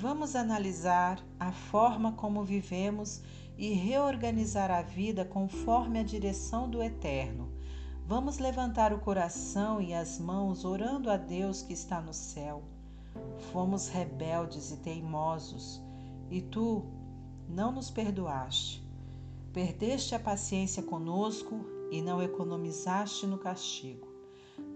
Vamos 0.01 0.33
analisar 0.33 1.21
a 1.37 1.51
forma 1.51 2.13
como 2.13 2.41
vivemos 2.41 3.21
e 3.57 3.73
reorganizar 3.73 4.71
a 4.71 4.81
vida 4.81 5.25
conforme 5.25 5.99
a 5.99 6.03
direção 6.03 6.69
do 6.69 6.81
Eterno. 6.81 7.51
Vamos 8.07 8.37
levantar 8.37 8.93
o 8.93 8.99
coração 8.99 9.81
e 9.81 9.93
as 9.93 10.17
mãos 10.17 10.63
orando 10.63 11.11
a 11.11 11.17
Deus 11.17 11.61
que 11.63 11.73
está 11.73 11.99
no 11.99 12.13
céu. 12.13 12.63
Fomos 13.51 13.89
rebeldes 13.89 14.71
e 14.71 14.77
teimosos, 14.77 15.81
e 16.31 16.41
tu 16.43 16.85
não 17.49 17.69
nos 17.69 17.91
perdoaste. 17.91 18.81
Perdeste 19.51 20.15
a 20.15 20.19
paciência 20.19 20.81
conosco 20.81 21.59
e 21.91 22.01
não 22.01 22.23
economizaste 22.23 23.27
no 23.27 23.37
castigo. 23.37 24.07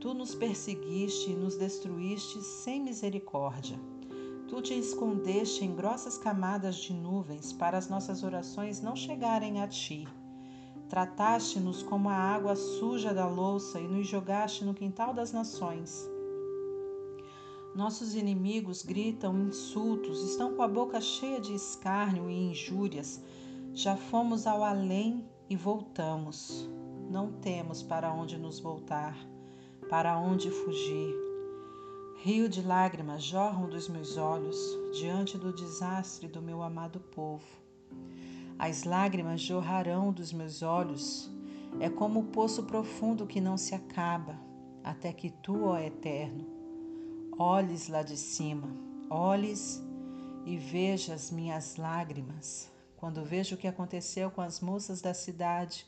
Tu 0.02 0.14
nos 0.14 0.36
perseguiste 0.36 1.32
e 1.32 1.36
nos 1.36 1.56
destruíste 1.56 2.42
sem 2.42 2.84
misericórdia. 2.84 3.93
Tu 4.54 4.62
te 4.62 4.74
escondeste 4.76 5.66
em 5.66 5.74
grossas 5.74 6.16
camadas 6.16 6.76
de 6.76 6.94
nuvens 6.94 7.52
para 7.52 7.76
as 7.76 7.90
nossas 7.90 8.22
orações 8.22 8.80
não 8.80 8.96
chegarem 8.96 9.60
a 9.60 9.68
ti. 9.68 10.08
Trataste-nos 10.88 11.82
como 11.82 12.08
a 12.08 12.14
água 12.14 12.56
suja 12.56 13.16
da 13.16 13.28
louça 13.28 13.80
e 13.80 13.88
nos 13.88 14.08
jogaste 14.08 14.64
no 14.64 14.76
quintal 14.76 15.12
das 15.12 15.34
nações. 15.34 16.08
Nossos 17.76 18.14
inimigos 18.14 18.84
gritam 18.84 19.48
insultos, 19.48 20.22
estão 20.22 20.54
com 20.54 20.62
a 20.62 20.68
boca 20.68 21.02
cheia 21.02 21.42
de 21.42 21.56
escárnio 21.56 22.30
e 22.30 22.52
injúrias. 22.52 23.20
Já 23.74 23.96
fomos 23.96 24.46
ao 24.46 24.64
além 24.64 25.28
e 25.50 25.56
voltamos 25.56 26.70
não 27.10 27.32
temos 27.32 27.82
para 27.82 28.14
onde 28.14 28.38
nos 28.38 28.60
voltar, 28.60 29.18
para 29.90 30.16
onde 30.16 30.52
fugir. 30.52 31.23
Rio 32.26 32.48
de 32.48 32.62
lágrimas 32.62 33.22
jorram 33.22 33.68
dos 33.68 33.90
meus 33.90 34.16
olhos 34.16 34.58
diante 34.98 35.38
do 35.38 35.52
desastre 35.52 36.26
do 36.26 36.42
meu 36.42 36.64
amado 36.64 36.98
povo. 36.98 37.44
As 38.58 38.86
lágrimas 38.86 39.42
jorrarão 39.42 40.10
dos 40.14 40.32
meus 40.32 40.62
olhos, 40.62 41.30
é 41.82 41.90
como 41.90 42.22
o 42.22 42.28
poço 42.28 42.64
profundo 42.64 43.28
que 43.28 43.42
não 43.42 43.58
se 43.58 43.76
acaba, 43.76 44.40
até 44.82 45.12
que 45.12 45.32
tu, 45.32 45.66
ó 45.66 45.78
Eterno, 45.78 46.48
olhes 47.38 47.90
lá 47.90 48.02
de 48.02 48.16
cima, 48.16 48.70
olhes 49.10 49.84
e 50.46 50.56
vejas 50.56 51.30
minhas 51.30 51.76
lágrimas. 51.76 52.72
Quando 52.96 53.26
vejo 53.26 53.56
o 53.56 53.58
que 53.58 53.68
aconteceu 53.68 54.32
com 54.32 54.40
as 54.40 54.62
moças 54.62 55.02
da 55.02 55.14
cidade, 55.14 55.86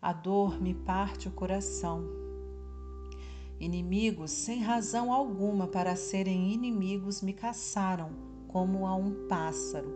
a 0.00 0.12
dor 0.12 0.62
me 0.62 0.72
parte 0.72 1.26
o 1.26 1.32
coração. 1.32 2.04
Inimigos, 3.58 4.30
sem 4.30 4.60
razão 4.60 5.12
alguma 5.12 5.66
para 5.66 5.96
serem 5.96 6.52
inimigos, 6.52 7.22
me 7.22 7.32
caçaram 7.32 8.10
como 8.48 8.86
a 8.86 8.94
um 8.94 9.26
pássaro. 9.28 9.92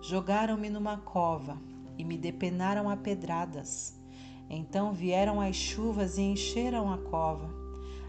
Jogaram-me 0.00 0.70
numa 0.70 0.96
cova 0.98 1.60
e 1.98 2.04
me 2.04 2.16
depenaram 2.16 2.88
a 2.88 2.96
pedradas. 2.96 4.00
Então 4.48 4.92
vieram 4.92 5.40
as 5.40 5.56
chuvas 5.56 6.18
e 6.18 6.22
encheram 6.22 6.92
a 6.92 6.98
cova. 6.98 7.50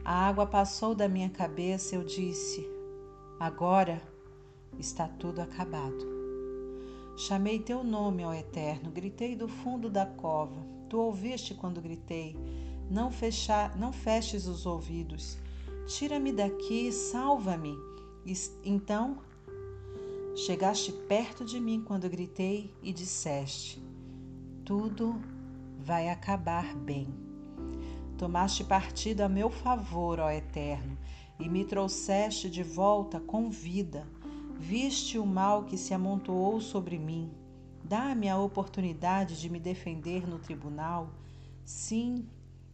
A 0.03 0.27
água 0.27 0.45
passou 0.45 0.93
da 0.93 1.08
minha 1.08 1.29
cabeça, 1.29 1.95
eu 1.95 2.03
disse: 2.03 2.67
Agora 3.39 4.01
está 4.77 5.08
tudo 5.08 5.41
acabado. 5.41 6.13
Chamei 7.15 7.60
teu 7.60 7.84
nome, 7.84 8.25
ó 8.25 8.34
Eterno, 8.34 8.91
gritei 8.91 9.36
do 9.36 9.47
fundo 9.47 9.89
da 9.89 10.06
cova. 10.06 10.65
Tu 10.89 10.97
ouviste 10.97 11.53
quando 11.53 11.82
gritei. 11.82 12.36
Não, 12.89 13.12
fechar, 13.12 13.78
não 13.78 13.91
feches 13.91 14.48
os 14.48 14.65
ouvidos. 14.65 15.38
Tira-me 15.88 16.32
daqui, 16.32 16.91
salva-me. 16.91 17.76
Então 18.63 19.17
chegaste 20.36 20.91
perto 20.91 21.43
de 21.43 21.60
mim 21.60 21.82
quando 21.82 22.10
gritei 22.10 22.74
e 22.82 22.93
disseste: 22.93 23.84
Tudo 24.63 25.22
vai 25.80 26.10
acabar 26.10 26.74
bem. 26.76 27.08
Tomaste 28.17 28.63
partido 28.63 29.22
a 29.22 29.30
meu 29.30 29.50
favor, 29.50 30.19
ó 30.19 30.30
Eterno, 30.30 30.98
e 31.39 31.50
me 31.50 31.65
trouxeste 31.65 32.50
de 32.50 32.63
volta 32.63 33.19
com 33.19 33.50
vida. 33.50 34.08
Viste 34.58 35.17
o 35.17 35.26
mal 35.26 35.63
que 35.65 35.78
se 35.78 35.93
amontoou 35.93 36.62
sobre 36.62 36.98
mim. 36.98 37.30
Dá-me 37.84 38.30
a 38.30 38.38
oportunidade 38.38 39.39
de 39.41 39.50
me 39.50 39.60
defender 39.60 40.26
no 40.26 40.39
tribunal. 40.39 41.10
Sim, 41.65 42.26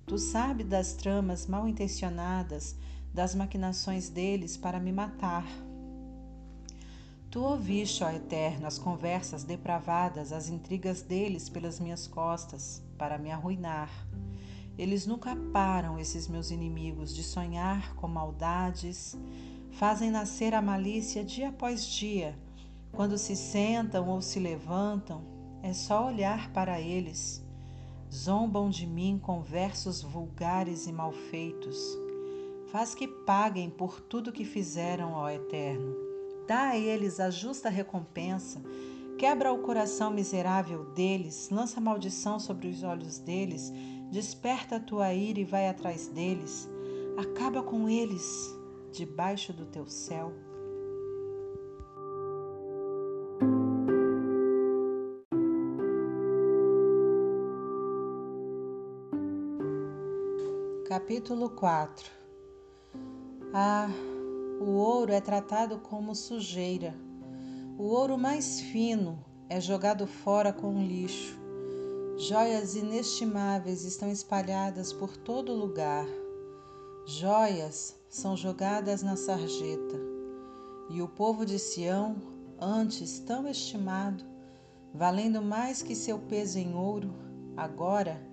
tu 0.09 0.17
sabes 0.17 0.65
das 0.65 0.93
tramas 0.93 1.45
mal 1.45 1.67
intencionadas, 1.67 2.75
das 3.13 3.35
maquinações 3.35 4.09
deles 4.09 4.57
para 4.57 4.79
me 4.79 4.91
matar. 4.91 5.45
Tu 7.29 7.39
ouviste, 7.39 8.03
ó 8.03 8.09
Eterno, 8.09 8.65
as 8.65 8.79
conversas 8.79 9.43
depravadas, 9.43 10.33
as 10.33 10.49
intrigas 10.49 11.03
deles 11.03 11.47
pelas 11.47 11.79
minhas 11.79 12.07
costas, 12.07 12.81
para 12.97 13.19
me 13.19 13.29
arruinar. 13.29 13.91
Eles 14.79 15.05
nunca 15.05 15.35
param, 15.53 15.99
esses 15.99 16.27
meus 16.27 16.49
inimigos, 16.49 17.13
de 17.13 17.21
sonhar 17.21 17.93
com 17.93 18.07
maldades, 18.07 19.15
fazem 19.73 20.09
nascer 20.09 20.55
a 20.55 20.61
malícia 20.61 21.23
dia 21.23 21.49
após 21.49 21.85
dia. 21.85 22.35
Quando 22.91 23.15
se 23.15 23.35
sentam 23.35 24.09
ou 24.09 24.23
se 24.23 24.39
levantam, 24.39 25.21
é 25.61 25.71
só 25.71 26.07
olhar 26.07 26.51
para 26.51 26.81
eles. 26.81 27.47
Zombam 28.11 28.69
de 28.69 28.85
mim 28.85 29.19
com 29.21 29.41
versos 29.41 30.01
vulgares 30.01 30.87
e 30.87 30.91
malfeitos. 30.91 31.77
Faz 32.71 32.93
que 32.93 33.07
paguem 33.07 33.69
por 33.69 33.99
tudo 33.99 34.31
que 34.31 34.45
fizeram, 34.45 35.13
ó 35.13 35.29
Eterno. 35.29 35.95
Dá 36.47 36.69
a 36.69 36.77
eles 36.77 37.19
a 37.19 37.29
justa 37.29 37.69
recompensa. 37.69 38.61
Quebra 39.17 39.51
o 39.51 39.59
coração 39.59 40.11
miserável 40.11 40.85
deles, 40.93 41.49
lança 41.51 41.81
maldição 41.81 42.39
sobre 42.39 42.67
os 42.67 42.83
olhos 42.83 43.19
deles 43.19 43.71
Desperta 44.11 44.77
a 44.77 44.79
tua 44.79 45.13
ira 45.13 45.39
e 45.39 45.45
vai 45.45 45.69
atrás 45.69 46.07
deles. 46.07 46.67
Acaba 47.15 47.61
com 47.61 47.87
eles 47.87 48.25
debaixo 48.91 49.53
do 49.53 49.67
teu 49.67 49.87
céu. 49.87 50.33
Capítulo 60.99 61.49
4 61.51 62.11
Ah, 63.53 63.87
o 64.59 64.71
ouro 64.71 65.13
é 65.13 65.21
tratado 65.21 65.79
como 65.79 66.13
sujeira. 66.13 66.93
O 67.77 67.83
ouro 67.83 68.17
mais 68.17 68.59
fino 68.59 69.17
é 69.47 69.61
jogado 69.61 70.05
fora 70.05 70.51
com 70.51 70.83
lixo. 70.83 71.39
Joias 72.17 72.75
inestimáveis 72.75 73.85
estão 73.85 74.11
espalhadas 74.11 74.91
por 74.91 75.15
todo 75.15 75.53
lugar. 75.53 76.05
Joias 77.05 77.97
são 78.09 78.35
jogadas 78.35 79.01
na 79.01 79.15
sarjeta. 79.15 79.95
E 80.89 81.01
o 81.01 81.07
povo 81.07 81.45
de 81.45 81.57
Sião, 81.57 82.17
antes 82.59 83.19
tão 83.19 83.47
estimado, 83.47 84.25
valendo 84.93 85.41
mais 85.41 85.81
que 85.81 85.95
seu 85.95 86.19
peso 86.19 86.59
em 86.59 86.75
ouro, 86.75 87.13
agora 87.55 88.28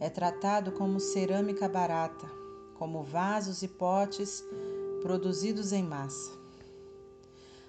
é 0.00 0.10
tratado 0.10 0.72
como 0.72 0.98
cerâmica 0.98 1.68
barata, 1.68 2.26
como 2.74 3.04
vasos 3.04 3.62
e 3.62 3.68
potes 3.68 4.42
produzidos 5.02 5.72
em 5.72 5.84
massa. 5.84 6.32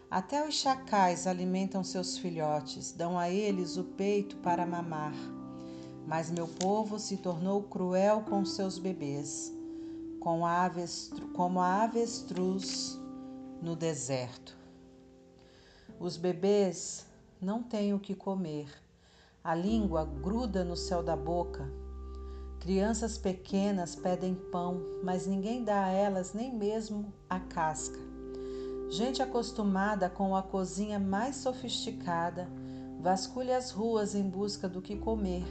Até 0.10 0.48
os 0.48 0.56
chacais 0.56 1.28
alimentam 1.28 1.84
seus 1.84 2.18
filhotes, 2.18 2.92
dão 2.92 3.20
a 3.20 3.30
eles 3.30 3.78
o 3.78 3.84
peito 3.84 4.38
para 4.38 4.66
mamar 4.66 5.14
mas 6.12 6.30
meu 6.30 6.48
povo 6.48 7.00
se 7.00 7.18
tornou 7.18 7.64
cruel 7.64 8.22
com 8.22 8.44
seus 8.44 8.78
bebês, 8.78 9.54
com 10.20 10.46
a 10.46 10.66
avestru, 10.66 11.30
como 11.30 11.60
a 11.60 11.84
avestruz 11.84 13.00
no 13.62 13.76
deserto. 13.76 14.58
Os 16.00 16.18
bebês 16.18 17.06
não 17.40 17.62
têm 17.62 17.94
o 17.94 18.00
que 18.00 18.16
comer, 18.16 18.68
a 19.44 19.56
língua 19.56 20.04
gruda 20.04 20.64
no 20.64 20.76
céu 20.76 21.02
da 21.02 21.16
boca. 21.16 21.72
Crianças 22.62 23.18
pequenas 23.18 23.96
pedem 23.96 24.34
pão, 24.34 24.82
mas 25.04 25.28
ninguém 25.28 25.64
dá 25.64 25.86
a 25.86 25.92
elas 25.92 26.34
nem 26.34 26.56
mesmo 26.56 27.12
a 27.30 27.40
casca. 27.40 28.00
Gente 28.90 29.22
acostumada 29.22 30.10
com 30.10 30.36
a 30.36 30.44
cozinha 30.44 31.00
mais 31.00 31.36
sofisticada 31.36 32.48
vasculha 33.02 33.58
as 33.58 33.72
ruas 33.72 34.16
em 34.16 34.30
busca 34.30 34.70
do 34.70 34.82
que 34.82 34.96
comer 34.96 35.44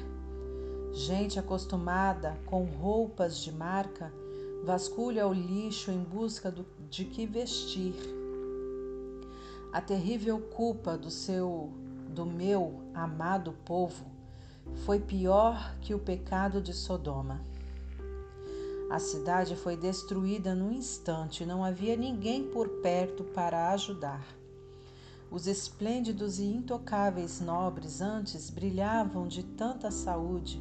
Gente 0.92 1.38
acostumada 1.38 2.36
com 2.46 2.64
roupas 2.64 3.38
de 3.38 3.52
marca 3.52 4.12
vasculha 4.64 5.26
o 5.26 5.32
lixo 5.32 5.90
em 5.90 6.02
busca 6.02 6.50
do, 6.50 6.66
de 6.90 7.04
que 7.04 7.26
vestir. 7.26 7.94
A 9.72 9.80
terrível 9.80 10.40
culpa 10.40 10.98
do 10.98 11.10
seu 11.10 11.72
do 12.08 12.26
meu 12.26 12.82
amado 12.92 13.52
povo 13.64 14.04
foi 14.84 15.00
pior 15.00 15.76
que 15.80 15.94
o 15.94 15.98
pecado 15.98 16.60
de 16.60 16.72
Sodoma. 16.72 17.40
A 18.90 18.98
cidade 18.98 19.56
foi 19.56 19.76
destruída 19.76 20.54
num 20.54 20.72
instante, 20.72 21.46
não 21.46 21.64
havia 21.64 21.96
ninguém 21.96 22.50
por 22.50 22.68
perto 22.82 23.24
para 23.24 23.70
ajudar. 23.70 24.26
Os 25.30 25.46
esplêndidos 25.46 26.38
e 26.38 26.44
intocáveis 26.44 27.40
nobres 27.40 28.00
antes 28.00 28.50
brilhavam 28.50 29.28
de 29.28 29.42
tanta 29.44 29.90
saúde 29.90 30.60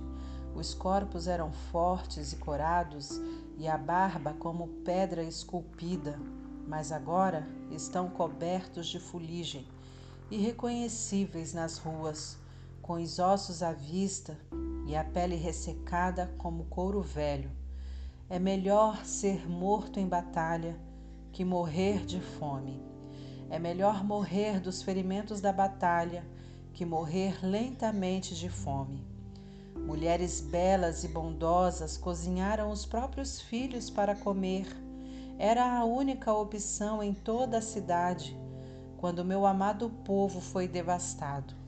os 0.59 0.73
corpos 0.73 1.27
eram 1.27 1.53
fortes 1.71 2.33
e 2.33 2.35
corados 2.35 3.21
e 3.57 3.65
a 3.65 3.77
barba 3.77 4.33
como 4.33 4.67
pedra 4.83 5.23
esculpida, 5.23 6.19
mas 6.67 6.91
agora 6.91 7.47
estão 7.71 8.09
cobertos 8.09 8.88
de 8.88 8.99
fuligem, 8.99 9.65
irreconhecíveis 10.29 11.53
nas 11.53 11.77
ruas, 11.77 12.38
com 12.89 12.95
os 12.95 13.19
ossos 13.19 13.62
à 13.62 13.71
vista 13.71 14.36
e 14.88 14.95
a 14.95 15.04
pele 15.04 15.36
ressecada 15.36 16.34
como 16.39 16.63
couro 16.63 17.04
velho. 17.04 17.52
É 18.28 18.39
melhor 18.39 19.06
ser 19.06 19.47
morto 19.47 19.99
em 19.99 20.08
batalha 20.08 20.75
que 21.32 21.45
morrer 21.45 22.04
de 22.04 22.19
fome. 22.19 22.84
É 23.47 23.60
melhor 23.60 24.04
morrer 24.04 24.60
dos 24.60 24.82
ferimentos 24.82 25.39
da 25.39 25.54
batalha 25.54 26.25
que 26.73 26.84
morrer 26.84 27.45
lentamente 27.45 28.34
de 28.34 28.49
fome. 28.49 29.06
Mulheres 29.75 30.41
belas 30.41 31.04
e 31.04 31.10
bondosas 31.10 31.95
cozinharam 31.95 32.71
os 32.71 32.88
próprios 32.88 33.39
filhos 33.39 33.91
para 33.91 34.15
comer. 34.15 34.65
Era 35.38 35.78
a 35.78 35.86
única 35.86 36.34
opção 36.34 37.04
em 37.04 37.13
toda 37.13 37.60
a 37.60 37.62
cidade 37.62 38.36
quando 38.97 39.23
meu 39.23 39.45
amado 39.45 39.91
povo 40.04 40.41
foi 40.41 40.67
devastado. 40.67 41.58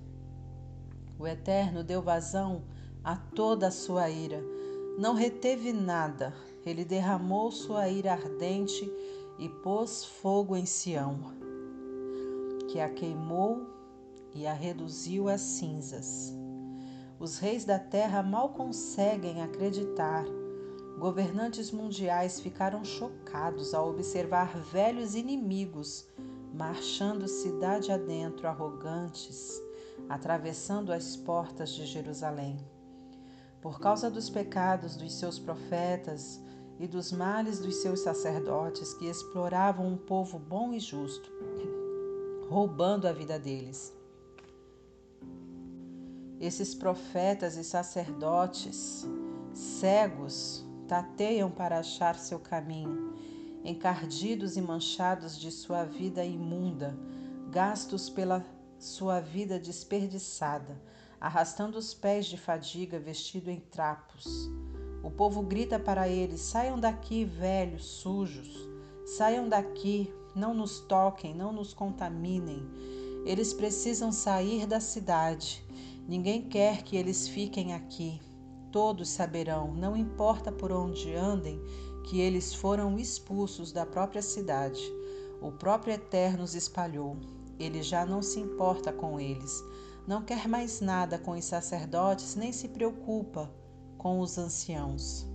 O 1.21 1.27
Eterno 1.27 1.83
deu 1.83 2.01
vazão 2.01 2.63
a 3.03 3.15
toda 3.15 3.67
a 3.67 3.71
sua 3.71 4.09
ira, 4.09 4.43
não 4.97 5.13
reteve 5.13 5.71
nada, 5.71 6.33
ele 6.65 6.83
derramou 6.83 7.51
sua 7.51 7.87
ira 7.87 8.13
ardente 8.13 8.91
e 9.37 9.47
pôs 9.47 10.03
fogo 10.03 10.55
em 10.55 10.65
Sião, 10.65 11.19
que 12.67 12.79
a 12.79 12.89
queimou 12.89 13.67
e 14.33 14.47
a 14.47 14.53
reduziu 14.53 15.29
a 15.29 15.37
cinzas. 15.37 16.33
Os 17.19 17.37
reis 17.37 17.65
da 17.65 17.77
terra 17.77 18.23
mal 18.23 18.49
conseguem 18.49 19.43
acreditar. 19.43 20.25
Governantes 20.97 21.69
mundiais 21.71 22.41
ficaram 22.41 22.83
chocados 22.83 23.75
ao 23.75 23.91
observar 23.91 24.57
velhos 24.57 25.13
inimigos 25.13 26.07
marchando 26.51 27.27
cidade 27.27 27.91
adentro, 27.91 28.47
arrogantes, 28.47 29.61
atravessando 30.13 30.91
as 30.91 31.15
portas 31.15 31.69
de 31.69 31.85
Jerusalém. 31.85 32.57
Por 33.61 33.79
causa 33.79 34.09
dos 34.09 34.29
pecados 34.29 34.97
dos 34.97 35.13
seus 35.13 35.39
profetas 35.39 36.41
e 36.79 36.87
dos 36.87 37.11
males 37.11 37.59
dos 37.59 37.75
seus 37.75 38.01
sacerdotes 38.01 38.93
que 38.93 39.05
exploravam 39.05 39.87
um 39.87 39.97
povo 39.97 40.37
bom 40.37 40.73
e 40.73 40.79
justo, 40.79 41.31
roubando 42.49 43.07
a 43.07 43.13
vida 43.13 43.39
deles. 43.39 43.93
Esses 46.39 46.75
profetas 46.75 47.55
e 47.55 47.63
sacerdotes 47.63 49.07
cegos 49.53 50.65
tateiam 50.87 51.49
para 51.49 51.79
achar 51.79 52.17
seu 52.17 52.39
caminho 52.39 53.11
encardidos 53.63 54.57
e 54.57 54.61
manchados 54.61 55.39
de 55.39 55.51
sua 55.51 55.83
vida 55.83 56.25
imunda, 56.25 56.97
gastos 57.51 58.09
pela 58.09 58.43
sua 58.81 59.19
vida 59.19 59.59
desperdiçada, 59.59 60.81
arrastando 61.19 61.77
os 61.77 61.93
pés 61.93 62.25
de 62.25 62.35
fadiga, 62.35 62.99
vestido 62.99 63.51
em 63.51 63.59
trapos. 63.59 64.49
O 65.03 65.11
povo 65.11 65.43
grita 65.43 65.77
para 65.77 66.09
eles: 66.09 66.41
saiam 66.41 66.79
daqui, 66.79 67.23
velhos, 67.23 67.85
sujos, 67.85 68.67
saiam 69.05 69.47
daqui, 69.47 70.11
não 70.35 70.53
nos 70.55 70.79
toquem, 70.79 71.35
não 71.35 71.53
nos 71.53 71.75
contaminem. 71.75 72.67
Eles 73.23 73.53
precisam 73.53 74.11
sair 74.11 74.65
da 74.65 74.79
cidade. 74.79 75.63
Ninguém 76.07 76.41
quer 76.49 76.81
que 76.81 76.97
eles 76.97 77.27
fiquem 77.27 77.75
aqui. 77.75 78.19
Todos 78.71 79.09
saberão, 79.09 79.71
não 79.75 79.95
importa 79.95 80.51
por 80.51 80.71
onde 80.71 81.13
andem, 81.13 81.61
que 82.05 82.19
eles 82.19 82.51
foram 82.51 82.97
expulsos 82.97 83.71
da 83.71 83.85
própria 83.85 84.23
cidade. 84.23 84.81
O 85.39 85.51
próprio 85.51 85.93
Eterno 85.93 86.43
os 86.43 86.55
espalhou. 86.55 87.17
Ele 87.61 87.83
já 87.83 88.05
não 88.05 88.21
se 88.21 88.39
importa 88.39 88.91
com 88.91 89.19
eles. 89.19 89.63
Não 90.07 90.23
quer 90.23 90.47
mais 90.47 90.81
nada 90.81 91.19
com 91.19 91.31
os 91.31 91.45
sacerdotes, 91.45 92.35
nem 92.35 92.51
se 92.51 92.67
preocupa 92.67 93.49
com 93.97 94.19
os 94.19 94.37
anciãos. 94.37 95.27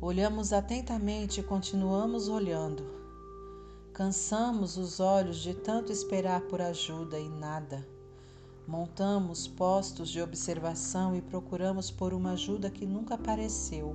Olhamos 0.00 0.52
atentamente 0.52 1.38
e 1.38 1.44
continuamos 1.44 2.28
olhando. 2.28 2.84
Cansamos 3.92 4.76
os 4.76 4.98
olhos 4.98 5.36
de 5.36 5.54
tanto 5.54 5.92
esperar 5.92 6.40
por 6.42 6.60
ajuda 6.60 7.20
e 7.20 7.28
nada. 7.28 7.86
Montamos 8.66 9.46
postos 9.46 10.08
de 10.08 10.20
observação 10.20 11.14
e 11.14 11.22
procuramos 11.22 11.90
por 11.90 12.12
uma 12.12 12.32
ajuda 12.32 12.70
que 12.70 12.84
nunca 12.84 13.14
apareceu. 13.14 13.94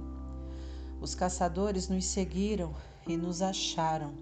Os 1.01 1.13
caçadores 1.13 1.89
nos 1.89 2.05
seguiram 2.05 2.73
e 3.05 3.17
nos 3.17 3.41
acharam. 3.41 4.13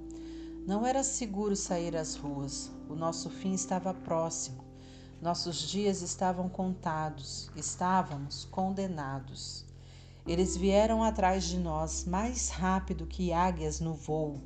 Não 0.65 0.86
era 0.86 1.04
seguro 1.04 1.56
sair 1.56 1.95
às 1.95 2.15
ruas. 2.15 2.71
O 2.89 2.95
nosso 2.95 3.30
fim 3.30 3.54
estava 3.54 3.93
próximo. 3.93 4.63
Nossos 5.21 5.58
dias 5.60 6.01
estavam 6.01 6.49
contados. 6.49 7.51
Estávamos 7.56 8.45
condenados. 8.45 9.65
Eles 10.25 10.58
vieram 10.58 11.04
atrás 11.04 11.43
de 11.43 11.60
nós 11.60 12.06
mais 12.06 12.49
rápido 12.49 13.06
que 13.06 13.32
águias 13.32 13.80
no 13.80 13.93
voo 13.93 14.41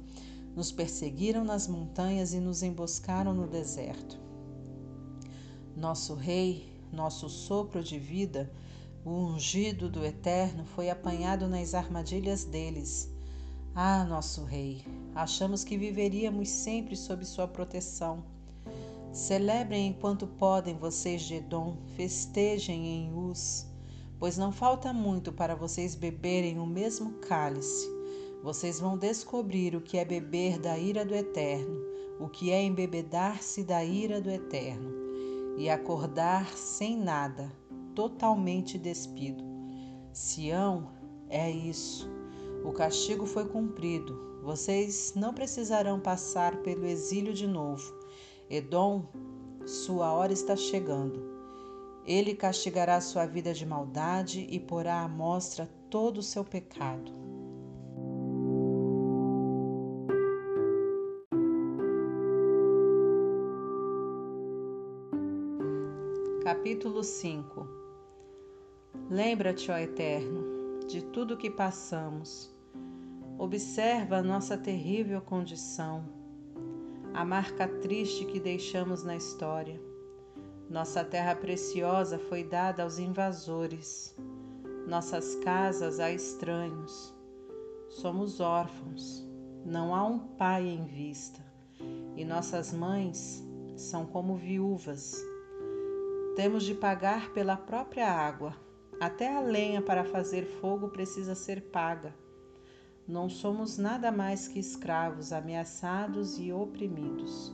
nos 0.55 0.73
perseguiram 0.73 1.45
nas 1.45 1.69
montanhas 1.69 2.33
e 2.33 2.39
nos 2.41 2.63
emboscaram 2.63 3.33
no 3.33 3.47
deserto. 3.47 4.19
Nosso 5.73 6.15
Rei, 6.15 6.69
nosso 6.91 7.29
sopro 7.29 7.81
de 7.81 7.97
vida, 7.97 8.51
o 9.05 9.11
ungido 9.11 9.89
do 9.89 10.03
Eterno, 10.03 10.65
foi 10.65 10.89
apanhado 10.89 11.47
nas 11.47 11.73
armadilhas 11.73 12.43
deles. 12.43 13.09
Ah, 13.73 14.03
nosso 14.03 14.43
Rei, 14.43 14.83
achamos 15.21 15.63
que 15.63 15.77
viveríamos 15.77 16.49
sempre 16.49 16.95
sob 16.95 17.25
Sua 17.25 17.47
proteção. 17.47 18.23
Celebrem 19.11 19.87
enquanto 19.87 20.27
podem 20.27 20.77
vocês 20.77 21.21
de 21.21 21.35
Edom, 21.35 21.77
festejem 21.95 22.85
em 22.85 23.13
Uz, 23.13 23.67
pois 24.19 24.37
não 24.37 24.51
falta 24.51 24.93
muito 24.93 25.31
para 25.31 25.55
vocês 25.55 25.95
beberem 25.95 26.59
o 26.59 26.65
mesmo 26.65 27.13
cálice 27.19 27.99
vocês 28.41 28.79
vão 28.79 28.97
descobrir 28.97 29.75
o 29.75 29.81
que 29.81 29.97
é 29.97 30.05
beber 30.05 30.57
da 30.59 30.77
ira 30.77 31.03
do 31.03 31.13
Eterno, 31.13 31.81
o 32.19 32.29
que 32.29 32.51
é 32.51 32.63
embebedar-se 32.63 33.63
da 33.63 33.83
ira 33.83 34.21
do 34.21 34.29
Eterno 34.29 34.93
e 35.57 35.69
acordar 35.69 36.47
sem 36.53 36.97
nada, 36.97 37.51
totalmente 37.93 38.77
despido. 38.77 39.43
Sião 40.13 40.87
é 41.29 41.51
isso. 41.51 42.09
O 42.63 42.71
castigo 42.71 43.25
foi 43.25 43.45
cumprido. 43.45 44.28
Vocês 44.41 45.13
não 45.15 45.33
precisarão 45.33 45.99
passar 45.99 46.57
pelo 46.57 46.85
exílio 46.85 47.33
de 47.33 47.45
novo. 47.45 47.93
Edom, 48.49 49.05
sua 49.65 50.11
hora 50.13 50.33
está 50.33 50.55
chegando. 50.55 51.21
Ele 52.05 52.33
castigará 52.33 52.99
sua 53.01 53.25
vida 53.25 53.53
de 53.53 53.65
maldade 53.65 54.47
e 54.49 54.59
porá 54.59 55.01
à 55.01 55.07
mostra 55.07 55.69
todo 55.89 56.17
o 56.19 56.23
seu 56.23 56.43
pecado. 56.43 57.11
Capítulo 66.43 67.03
5 67.03 67.67
Lembra-te, 69.09 69.69
ó 69.71 69.77
Eterno, 69.77 70.79
de 70.87 71.03
tudo 71.03 71.37
que 71.37 71.49
passamos. 71.49 72.58
Observa 73.39 74.17
a 74.17 74.21
nossa 74.21 74.57
terrível 74.57 75.21
condição, 75.21 76.03
a 77.13 77.25
marca 77.25 77.67
triste 77.67 78.25
que 78.25 78.39
deixamos 78.39 79.03
na 79.03 79.15
história. 79.15 79.81
Nossa 80.69 81.03
terra 81.03 81.33
preciosa 81.33 82.19
foi 82.19 82.43
dada 82.43 82.83
aos 82.83 82.99
invasores, 82.99 84.15
nossas 84.85 85.33
casas 85.35 85.99
a 85.99 86.11
estranhos. 86.11 87.15
Somos 87.87 88.39
órfãos, 88.39 89.27
não 89.65 89.95
há 89.95 90.05
um 90.05 90.19
pai 90.19 90.67
em 90.67 90.85
vista, 90.85 91.43
e 92.15 92.23
nossas 92.23 92.71
mães 92.71 93.43
são 93.75 94.05
como 94.05 94.35
viúvas 94.35 95.15
temos 96.39 96.63
de 96.63 96.73
pagar 96.73 97.33
pela 97.33 97.57
própria 97.57 98.09
água. 98.09 98.55
Até 98.97 99.35
a 99.35 99.41
lenha 99.41 99.81
para 99.81 100.05
fazer 100.05 100.45
fogo 100.61 100.87
precisa 100.87 101.35
ser 101.35 101.63
paga. 101.63 102.15
Não 103.09 103.27
somos 103.27 103.79
nada 103.79 104.11
mais 104.11 104.47
que 104.47 104.59
escravos, 104.59 105.33
ameaçados 105.33 106.37
e 106.37 106.53
oprimidos, 106.53 107.51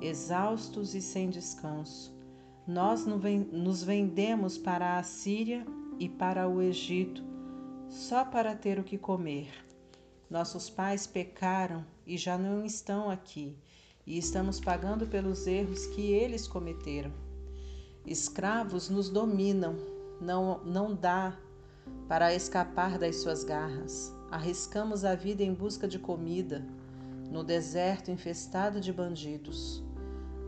exaustos 0.00 0.96
e 0.96 1.00
sem 1.00 1.30
descanso. 1.30 2.12
Nós 2.66 3.06
nos 3.06 3.84
vendemos 3.84 4.58
para 4.58 4.98
a 4.98 5.04
Síria 5.04 5.64
e 6.00 6.08
para 6.08 6.48
o 6.48 6.60
Egito 6.60 7.22
só 7.88 8.24
para 8.24 8.56
ter 8.56 8.80
o 8.80 8.82
que 8.82 8.98
comer. 8.98 9.48
Nossos 10.28 10.68
pais 10.68 11.06
pecaram 11.06 11.86
e 12.04 12.18
já 12.18 12.36
não 12.36 12.64
estão 12.64 13.08
aqui, 13.08 13.56
e 14.04 14.18
estamos 14.18 14.58
pagando 14.58 15.06
pelos 15.06 15.46
erros 15.46 15.86
que 15.86 16.10
eles 16.10 16.48
cometeram. 16.48 17.12
Escravos 18.04 18.90
nos 18.90 19.08
dominam, 19.08 19.76
não, 20.20 20.64
não 20.64 20.96
dá 20.96 21.38
para 22.08 22.34
escapar 22.34 22.98
das 22.98 23.22
suas 23.22 23.44
garras. 23.44 24.15
Arriscamos 24.30 25.04
a 25.04 25.14
vida 25.14 25.42
em 25.42 25.54
busca 25.54 25.86
de 25.86 25.98
comida, 25.98 26.64
no 27.30 27.44
deserto 27.44 28.10
infestado 28.10 28.80
de 28.80 28.92
bandidos. 28.92 29.82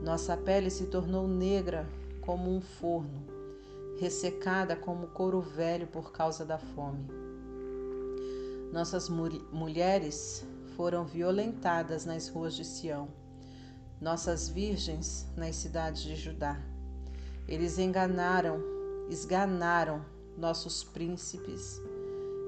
Nossa 0.03 0.37
pele 0.37 0.71
se 0.71 0.87
tornou 0.87 1.29
negra 1.29 1.89
como 2.21 2.55
um 2.55 2.61
forno, 2.61 3.25
ressecada 4.01 4.77
como 4.77 5.09
couro 5.09 5.41
velho 5.41 5.87
por 5.87 6.13
causa 6.13 6.45
da 6.45 6.59
fome. 6.59 7.07
Nossas 8.73 9.09
mulheres 9.09 10.45
foram 10.77 11.05
violentadas 11.05 12.05
nas 12.05 12.29
ruas 12.29 12.55
de 12.55 12.65
Sião, 12.65 13.09
nossas 14.01 14.49
virgens 14.49 15.27
nas 15.37 15.57
cidades 15.57 16.03
de 16.03 16.15
Judá. 16.15 16.61
Eles 17.49 17.79
enganaram, 17.79 18.61
esganaram 19.09 20.05
nossos 20.37 20.85
príncipes, 20.85 21.81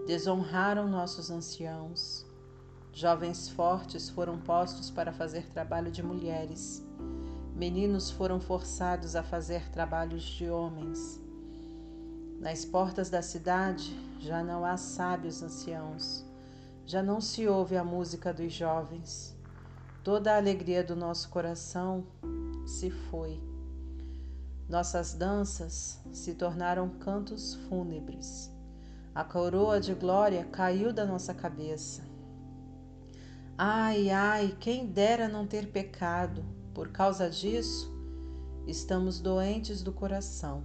desonraram 0.06 0.88
nossos 0.88 1.30
anciãos. 1.30 2.26
Jovens 2.92 3.48
fortes 3.48 4.10
foram 4.10 4.38
postos 4.38 4.90
para 4.90 5.12
fazer 5.12 5.46
trabalho 5.48 5.90
de 5.90 6.02
mulheres. 6.02 6.84
Meninos 7.54 8.10
foram 8.10 8.40
forçados 8.40 9.14
a 9.14 9.22
fazer 9.22 9.70
trabalhos 9.70 10.22
de 10.22 10.48
homens. 10.48 11.20
Nas 12.40 12.64
portas 12.64 13.10
da 13.10 13.22
cidade 13.22 13.94
já 14.18 14.42
não 14.42 14.64
há 14.64 14.76
sábios 14.76 15.42
anciãos, 15.42 16.24
já 16.86 17.02
não 17.02 17.20
se 17.20 17.46
ouve 17.46 17.76
a 17.76 17.84
música 17.84 18.32
dos 18.32 18.52
jovens. 18.52 19.36
Toda 20.02 20.32
a 20.32 20.36
alegria 20.38 20.82
do 20.82 20.96
nosso 20.96 21.28
coração 21.28 22.06
se 22.66 22.90
foi. 22.90 23.38
Nossas 24.68 25.12
danças 25.12 26.00
se 26.12 26.34
tornaram 26.34 26.88
cantos 26.88 27.54
fúnebres. 27.68 28.50
A 29.12 29.24
coroa 29.24 29.80
de 29.80 29.92
glória 29.92 30.44
caiu 30.44 30.92
da 30.92 31.04
nossa 31.04 31.34
cabeça. 31.34 32.02
Ai, 33.58 34.08
ai, 34.08 34.56
quem 34.60 34.86
dera 34.86 35.28
não 35.28 35.46
ter 35.46 35.66
pecado. 35.66 36.44
Por 36.72 36.88
causa 36.88 37.28
disso, 37.28 37.92
estamos 38.66 39.20
doentes 39.20 39.82
do 39.82 39.92
coração. 39.92 40.62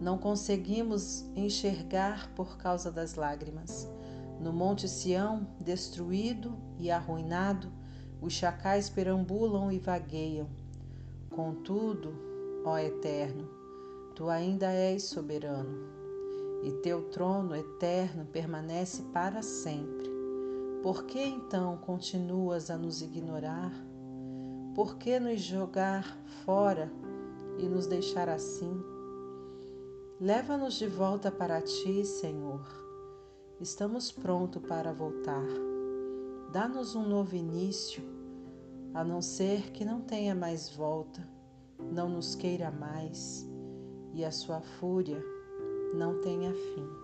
Não 0.00 0.18
conseguimos 0.18 1.24
enxergar 1.36 2.32
por 2.34 2.58
causa 2.58 2.90
das 2.90 3.14
lágrimas. 3.14 3.88
No 4.40 4.52
Monte 4.52 4.88
Sião, 4.88 5.46
destruído 5.60 6.58
e 6.76 6.90
arruinado, 6.90 7.70
os 8.20 8.32
chacais 8.32 8.90
perambulam 8.90 9.70
e 9.70 9.78
vagueiam. 9.78 10.48
Contudo, 11.30 12.12
ó 12.64 12.76
Eterno, 12.78 13.48
tu 14.16 14.28
ainda 14.28 14.72
és 14.72 15.04
soberano, 15.04 15.99
e 16.62 16.72
teu 16.72 17.02
trono 17.10 17.54
eterno 17.56 18.26
permanece 18.26 19.02
para 19.12 19.42
sempre. 19.42 20.10
Por 20.82 21.04
que 21.04 21.18
então 21.18 21.76
continuas 21.78 22.70
a 22.70 22.76
nos 22.76 23.02
ignorar? 23.02 23.72
Por 24.74 24.96
que 24.96 25.18
nos 25.18 25.40
jogar 25.40 26.18
fora 26.44 26.90
e 27.58 27.68
nos 27.68 27.86
deixar 27.86 28.28
assim? 28.28 28.82
Leva-nos 30.20 30.74
de 30.74 30.86
volta 30.86 31.30
para 31.30 31.60
ti, 31.62 32.04
Senhor. 32.04 32.60
Estamos 33.60 34.12
prontos 34.12 34.62
para 34.62 34.92
voltar. 34.92 35.46
Dá-nos 36.52 36.94
um 36.94 37.06
novo 37.06 37.36
início, 37.36 38.02
a 38.92 39.04
não 39.04 39.22
ser 39.22 39.70
que 39.70 39.84
não 39.84 40.00
tenha 40.00 40.34
mais 40.34 40.68
volta, 40.70 41.26
não 41.78 42.08
nos 42.08 42.34
queira 42.34 42.70
mais 42.70 43.46
e 44.12 44.24
a 44.24 44.30
sua 44.30 44.60
fúria 44.60 45.22
não 45.92 46.14
tenha 46.14 46.52
fim. 46.52 46.99